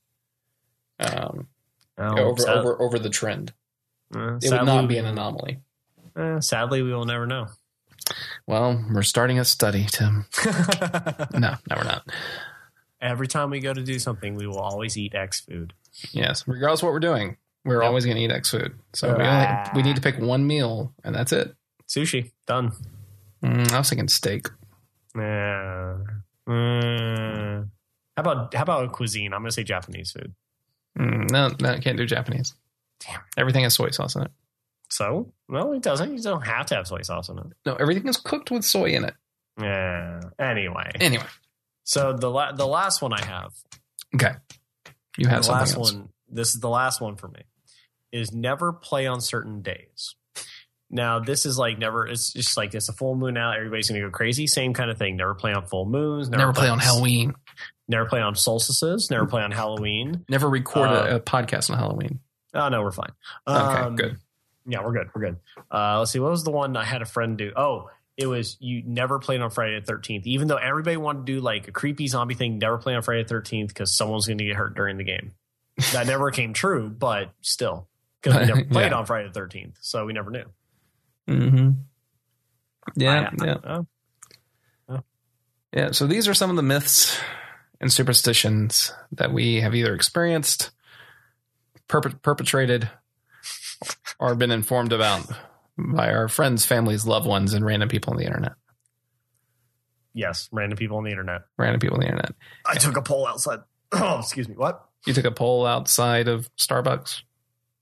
[0.99, 1.47] um,
[1.99, 3.53] Oh, over, sad- over, over the trend.
[4.15, 5.59] uh, It would not be an anomaly.
[6.15, 7.47] eh, sadly, we will never know.
[8.45, 10.25] Well, we're starting a study, Tim.
[11.33, 12.03] No, no, we're not.
[13.01, 15.73] Every time we go to do something, we will always eat X food.
[16.11, 17.87] Yes, regardless of what we're doing, we're Yep.
[17.87, 18.77] always going to eat X food.
[18.93, 19.65] So we, Ah.
[19.69, 21.55] only, we need to pick one meal, and that's it.
[21.87, 22.71] Sushi done.
[23.43, 24.47] Mm, I was thinking steak.
[25.15, 25.97] Yeah.
[26.47, 27.69] Mm.
[28.15, 29.33] How about how about cuisine?
[29.33, 30.33] I'm gonna say Japanese food.
[30.97, 32.53] Mm, no, no, I can't do Japanese.
[33.05, 33.21] Damn.
[33.37, 34.31] Everything has soy sauce in it.
[34.89, 36.15] So no, it doesn't.
[36.15, 37.45] You don't have to have soy sauce in it.
[37.65, 39.13] No, everything is cooked with soy in it.
[39.61, 40.21] Yeah.
[40.39, 41.23] Anyway, Anyway,
[41.83, 43.53] so the la- the last one I have,
[44.15, 44.33] okay.
[45.17, 45.93] You have the something last else.
[45.93, 46.09] one.
[46.29, 47.41] This is the last one for me.
[48.11, 50.15] Is never play on certain days.
[50.89, 52.07] Now this is like never.
[52.07, 53.55] It's just like it's a full moon out.
[53.57, 54.47] Everybody's gonna go crazy.
[54.47, 55.17] Same kind of thing.
[55.17, 56.29] Never play on full moons.
[56.29, 57.33] Never play on Halloween.
[57.87, 59.09] Never play on solstices.
[59.09, 60.25] Never play on Halloween.
[60.29, 62.19] Never record a, Uh, a podcast on Halloween.
[62.53, 63.11] Oh no, we're fine.
[63.47, 64.17] Okay, Um, good.
[64.65, 65.07] Yeah, we're good.
[65.15, 65.37] We're good.
[65.71, 66.19] Uh, let's see.
[66.19, 67.51] What was the one I had a friend do?
[67.55, 71.33] Oh, it was you never played on Friday the Thirteenth, even though everybody wanted to
[71.33, 72.57] do like a creepy zombie thing.
[72.57, 75.33] Never play on Friday the Thirteenth because someone's going to get hurt during the game.
[75.93, 77.87] that never came true, but still,
[78.21, 78.97] because we never played Yeah.
[78.97, 80.45] on Friday the 13th, so we never knew.
[81.29, 81.69] Mm-hmm.
[82.95, 83.57] Yeah, I- I- yeah,
[84.89, 85.01] oh,
[85.73, 85.91] yeah.
[85.91, 87.19] So these are some of the myths
[87.79, 90.71] and superstitions that we have either experienced,
[91.87, 92.89] perpet- perpetrated,
[94.19, 95.25] or been informed about
[95.77, 98.53] by our friends, families, loved ones, and random people on the internet.
[100.13, 101.41] yes, random people on the internet.
[101.57, 102.33] Random people on the internet.
[102.65, 103.59] I took a poll outside.
[103.93, 104.55] Oh, excuse me.
[104.55, 104.83] What?
[105.05, 107.21] You took a poll outside of Starbucks.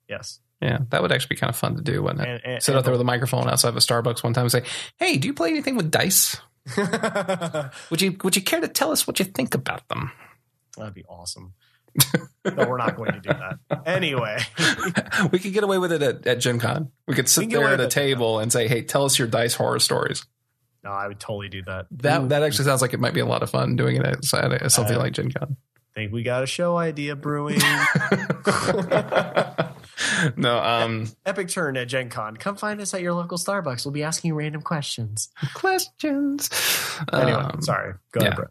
[0.07, 0.39] Yes.
[0.61, 2.27] Yeah, that would actually be kind of fun to do, wouldn't it?
[2.27, 4.51] And, and, Sit out there with a microphone outside of a Starbucks one time and
[4.51, 4.61] say,
[4.97, 6.37] "Hey, do you play anything with dice?
[7.89, 10.11] That'd you Would you care to tell us what you think about them?"
[10.77, 11.53] That'd be awesome.
[12.43, 13.59] but we're not going to do that.
[13.85, 14.37] Anyway,
[15.31, 16.91] we could get away with it at, at Gen Con.
[17.07, 19.53] We could sit We there at a table and say, "Hey, tell us your dice
[19.55, 20.25] horror stories."
[20.83, 21.85] no, I would totally do that.
[21.91, 24.33] That that actually sounds like it might be a lot of fun doing it at,
[24.33, 25.55] at something Uh, like Gen Con.
[25.93, 27.61] think we got a show idea brewing.
[30.35, 32.35] no, um, Epic turn at Gen Con.
[32.37, 33.85] Come find us at your local Starbucks.
[33.85, 35.29] We'll be asking you random questions.
[35.53, 36.49] questions.
[37.13, 37.93] Anyway, Um, sorry.
[38.11, 38.35] Go ahead, yeah.
[38.35, 38.49] Brett.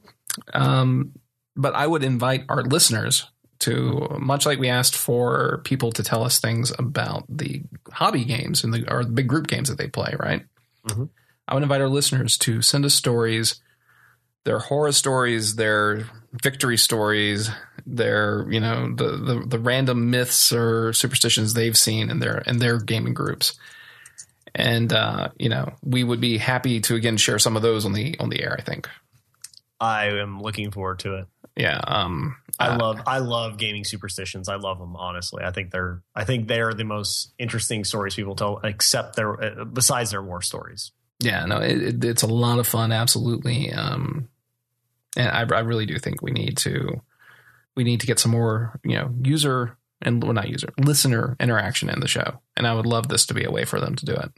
[0.55, 1.13] Um,
[1.57, 3.29] but I would invite our listeners
[3.61, 7.63] to, much like we asked for people to tell us things about the
[7.93, 10.45] hobby games and the or the big group games that they play, right?
[10.89, 11.09] Mhm.
[11.47, 13.61] I would invite our listeners to send us stories,
[14.45, 17.51] their horror stories, their victory stories,
[17.87, 22.59] their you know the the, the random myths or superstitions they've seen in their in
[22.59, 23.59] their gaming groups.
[24.55, 27.93] And uh, you know, we would be happy to again share some of those on
[27.93, 28.55] the on the air.
[28.59, 28.89] I think.
[29.81, 31.27] I am looking forward to it.
[31.57, 31.81] Yeah.
[31.85, 34.49] Um, I uh, love I love gaming superstitions.
[34.49, 35.45] I love them honestly.
[35.45, 39.65] I think they're I think they're the most interesting stories people tell, except their uh,
[39.65, 40.93] besides their war stories.
[41.21, 42.93] Yeah, no, it, it, it's a lot of fun.
[42.93, 43.73] Absolutely.
[43.73, 44.29] Um,
[45.17, 47.01] and I, I really do think we need to,
[47.77, 51.89] we need to get some more, you know, user and well, not user, listener interaction
[51.89, 52.41] in the show.
[52.57, 54.33] And I would love this to be a way for them to do it.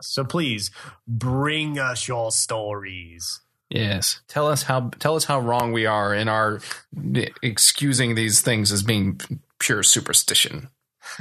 [0.00, 0.70] So please
[1.06, 3.40] bring us your stories.
[3.70, 4.20] Yes.
[4.28, 6.60] Tell us how, tell us how wrong we are in our
[7.42, 9.20] excusing these things as being
[9.58, 10.68] pure superstition.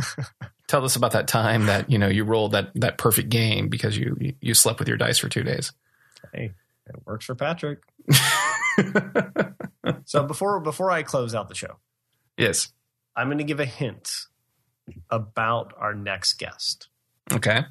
[0.68, 3.98] tell us about that time that, you know, you rolled that, that perfect game because
[3.98, 5.74] you, you slept with your dice for two days.
[6.34, 6.54] Hey,
[6.88, 7.80] it works for Patrick.
[10.06, 11.80] So before before I close out the show,
[12.38, 12.70] yes.
[13.16, 14.10] I'm going to give a hint
[15.10, 16.90] about our next guest.
[17.32, 17.62] Okay.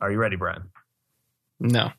[0.00, 0.70] Are you ready, Brian?
[1.58, 1.90] No.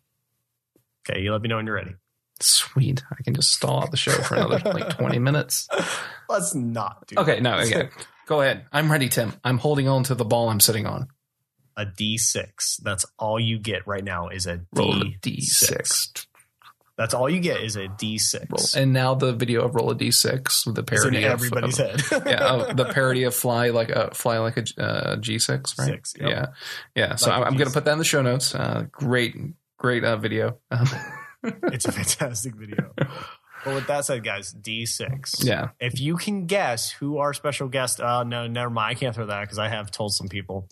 [1.09, 1.95] Okay, you let me know when you're ready.
[2.39, 3.03] Sweet.
[3.11, 5.67] I can just stall out the show for another like 20 minutes.
[6.29, 7.89] Let's not do Okay, no, okay.
[8.25, 8.65] Go ahead.
[8.71, 9.33] I'm ready, Tim.
[9.43, 11.07] I'm holding on to the ball I'm sitting on.
[11.75, 12.81] a D6.
[12.83, 16.25] That's all you get right now is a Roll a D6.
[16.94, 16.98] D6.
[16.98, 18.49] That's all you get is a D6.
[18.49, 18.82] Roll.
[18.82, 22.24] And now the video of roll a D6 with the It's in everybody's of, head.
[22.26, 25.88] yeah, of the parody of fly like a fly like a uh, G6, right?
[25.88, 26.30] Six, yep.
[26.30, 26.45] Yeah.
[26.95, 27.15] Yeah.
[27.15, 28.53] So Like I'm going to put that in the show notes.
[28.53, 29.36] Uh, great,
[29.78, 30.57] great uh, video.
[30.72, 30.88] Um,
[31.44, 32.94] it's a fantastic video.
[33.65, 35.45] But with that said, guys, D6.
[35.45, 35.70] yeah.
[35.80, 38.91] If you can guess who our special guest, uh, no, never mind.
[38.91, 40.68] I can't throw that because I have told some people.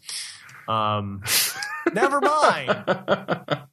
[0.67, 1.23] Um,
[1.93, 2.85] never mind.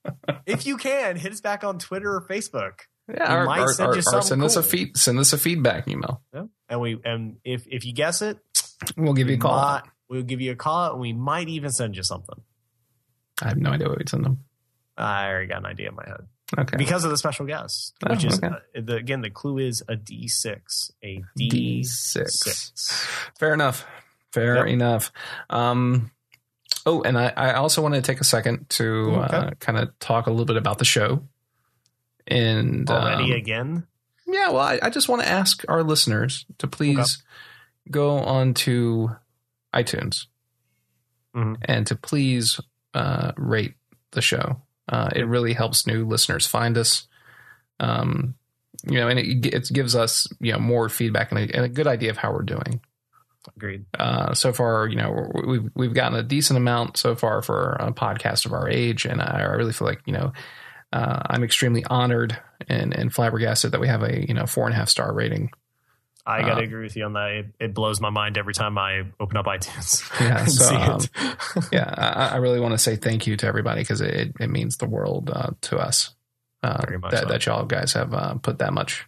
[0.47, 2.80] If you can, hit us back on Twitter or Facebook.
[3.12, 5.32] Yeah, or, might or- send or- you or something send us a feed, send us
[5.35, 6.22] a feedback email.
[6.32, 6.44] Yeah.
[6.70, 8.39] And we and if if you guess it,
[8.97, 9.60] We'll give you a call.
[9.60, 12.40] might- we'll give you a call and we might even send you something.
[13.43, 14.44] I have no idea what we'd send them.
[14.97, 16.26] I already got an idea in my head
[16.59, 16.76] Okay.
[16.78, 18.47] because of the special guest, Oh, which is okay.
[18.48, 22.28] uh, the, again the clue is a D six, a D D6.
[22.30, 23.06] six.
[23.39, 23.85] Fair enough.
[24.32, 24.66] Fair Yep.
[24.68, 25.12] enough.
[25.51, 26.10] Um,
[26.89, 28.85] oh, and I, I also want to take a second to
[29.24, 29.36] Okay.
[29.36, 31.23] uh, kind of talk a little bit about the show.
[32.27, 33.86] And Already um, again,
[34.27, 37.23] yeah, well, I, I just want to ask our listeners to please
[37.90, 39.10] go on to
[39.74, 40.27] iTunes
[41.35, 41.56] Mhm.
[41.62, 42.60] and to please
[42.94, 43.74] uh, rate
[44.12, 44.60] the show.
[44.89, 47.06] Uh, it really helps new listeners find us.
[47.81, 48.35] Um,
[48.89, 51.69] you know, and it, it gives us you know more feedback and a, and a
[51.69, 52.81] good idea of how we're doing.
[53.57, 53.85] Agreed.
[53.99, 57.93] Uh, so far, you know, we've we've gotten a decent amount so far for a
[57.93, 60.33] podcast of our age, and I, I really feel like you know
[60.93, 62.39] uh, I'm extremely honored
[62.69, 65.51] and and flabbergasted that we have a you know four and a half star rating.
[66.27, 67.31] I got to Um, agree with you on that.
[67.31, 70.05] It, it blows my mind every time I open up iTunes.
[70.20, 74.03] Yeah, so, um, yeah, I, I really want to say thank you to everybody because
[74.03, 76.15] it, it means the world uh, to us.
[76.62, 77.25] Uh, that, so.
[77.29, 79.07] that y'all guys have uh, put that much,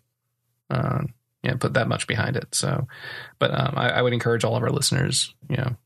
[1.45, 2.55] uh, yeah, put that much behind it.
[2.55, 2.87] So,
[3.39, 5.77] but um, I, I would encourage all of our listeners, you know,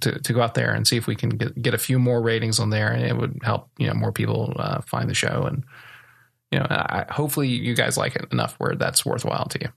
[0.00, 2.20] to, to go out there and see if we can get, get a few more
[2.20, 5.44] ratings on there, and it would help you know more people uh, find the show,
[5.44, 5.64] and
[6.50, 9.68] you know, I, hopefully you guys like it enough where that's worthwhile to you.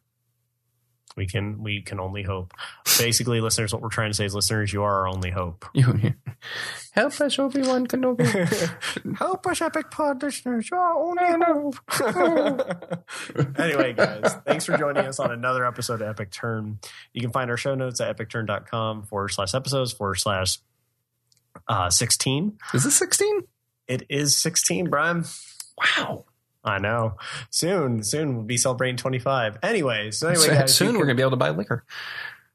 [1.16, 2.54] We can we can only hope.
[2.98, 5.66] Basically, listeners, what we're trying to say is, listeners, you are our only hope.
[6.92, 9.16] Help us, Obi Wan Kenobi.
[9.18, 10.70] Help us, Epic Pod listeners.
[10.72, 11.76] You are only hope.
[13.60, 16.80] anyway, guys, thanks for joining us on another episode of Epic Turn.
[17.14, 20.60] You can find our show notes at epicturn.com forward slash episodes forward slash
[21.68, 22.58] uh, 16.
[22.74, 23.42] Is this 16?
[23.88, 25.26] It is 16, Brian.
[25.78, 26.26] Wow.
[26.64, 27.16] I know.
[27.50, 29.58] Soon, soon we'll be celebrating 25.
[29.64, 31.84] Anyway, so anyway, So- guys, soon we're going to be able to buy liquor.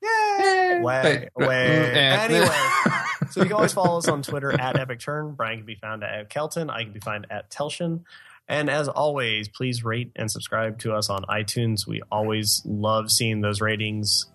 [0.02, 0.80] Yay!
[0.82, 1.66] Way, Hey, way.
[1.94, 2.24] eh.
[2.24, 2.46] Anyway,
[3.30, 5.32] so you can always follow us on Twitter at Epic Turn.
[5.34, 6.70] Brian can be found at Kelton.
[6.70, 8.02] I can be found at Telshin.
[8.48, 11.86] And as always, please rate and subscribe to us on iTunes.
[11.86, 14.26] We always love seeing those ratings.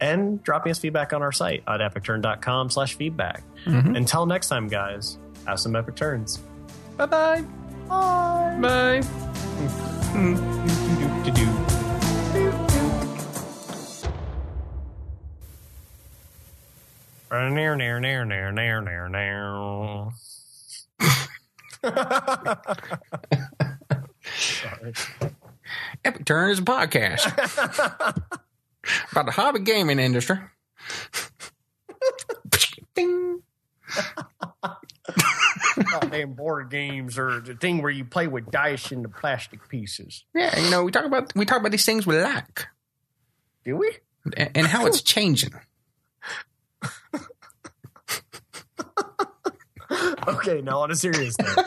[0.00, 3.42] And dropping us feedback on our site at epicturn.com slash feedback.
[3.66, 3.96] Mhm.
[3.96, 6.38] Until next time, guys, have some epic turns.
[6.96, 7.42] Bye-bye.
[7.42, 7.44] Bye.
[7.88, 9.02] Bye.
[17.30, 20.10] Near, near, near, near, near, near, near.
[24.34, 24.92] Sorry.
[26.04, 27.26] Epic Turn is a podcast
[29.12, 30.38] about the hobby gaming industry.
[32.94, 33.42] Ding.
[35.90, 40.24] Goddamn board games or the thing where you play with dice in the plastic pieces.
[40.34, 42.68] Yeah, you know, we talk about we talk about these things we lack.
[43.64, 43.92] Do we?
[44.36, 45.52] and, and how it's changing.
[50.28, 51.64] Okay, now on a serious note.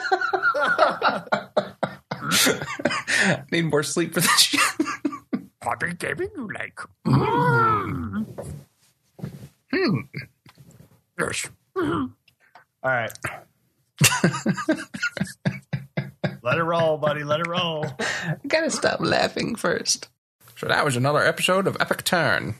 [3.51, 4.59] Need more sleep for this shit.
[5.63, 6.79] What gaming you like?
[7.07, 8.25] Mm.
[9.71, 9.99] Hmm.
[11.19, 11.49] Yes.
[11.75, 12.05] Mm-hmm.
[12.83, 13.11] All right.
[16.41, 17.23] Let it roll, buddy.
[17.23, 17.85] Let it roll.
[17.99, 20.07] I gotta stop laughing first.
[20.55, 22.55] So that was another episode of Epic Turn.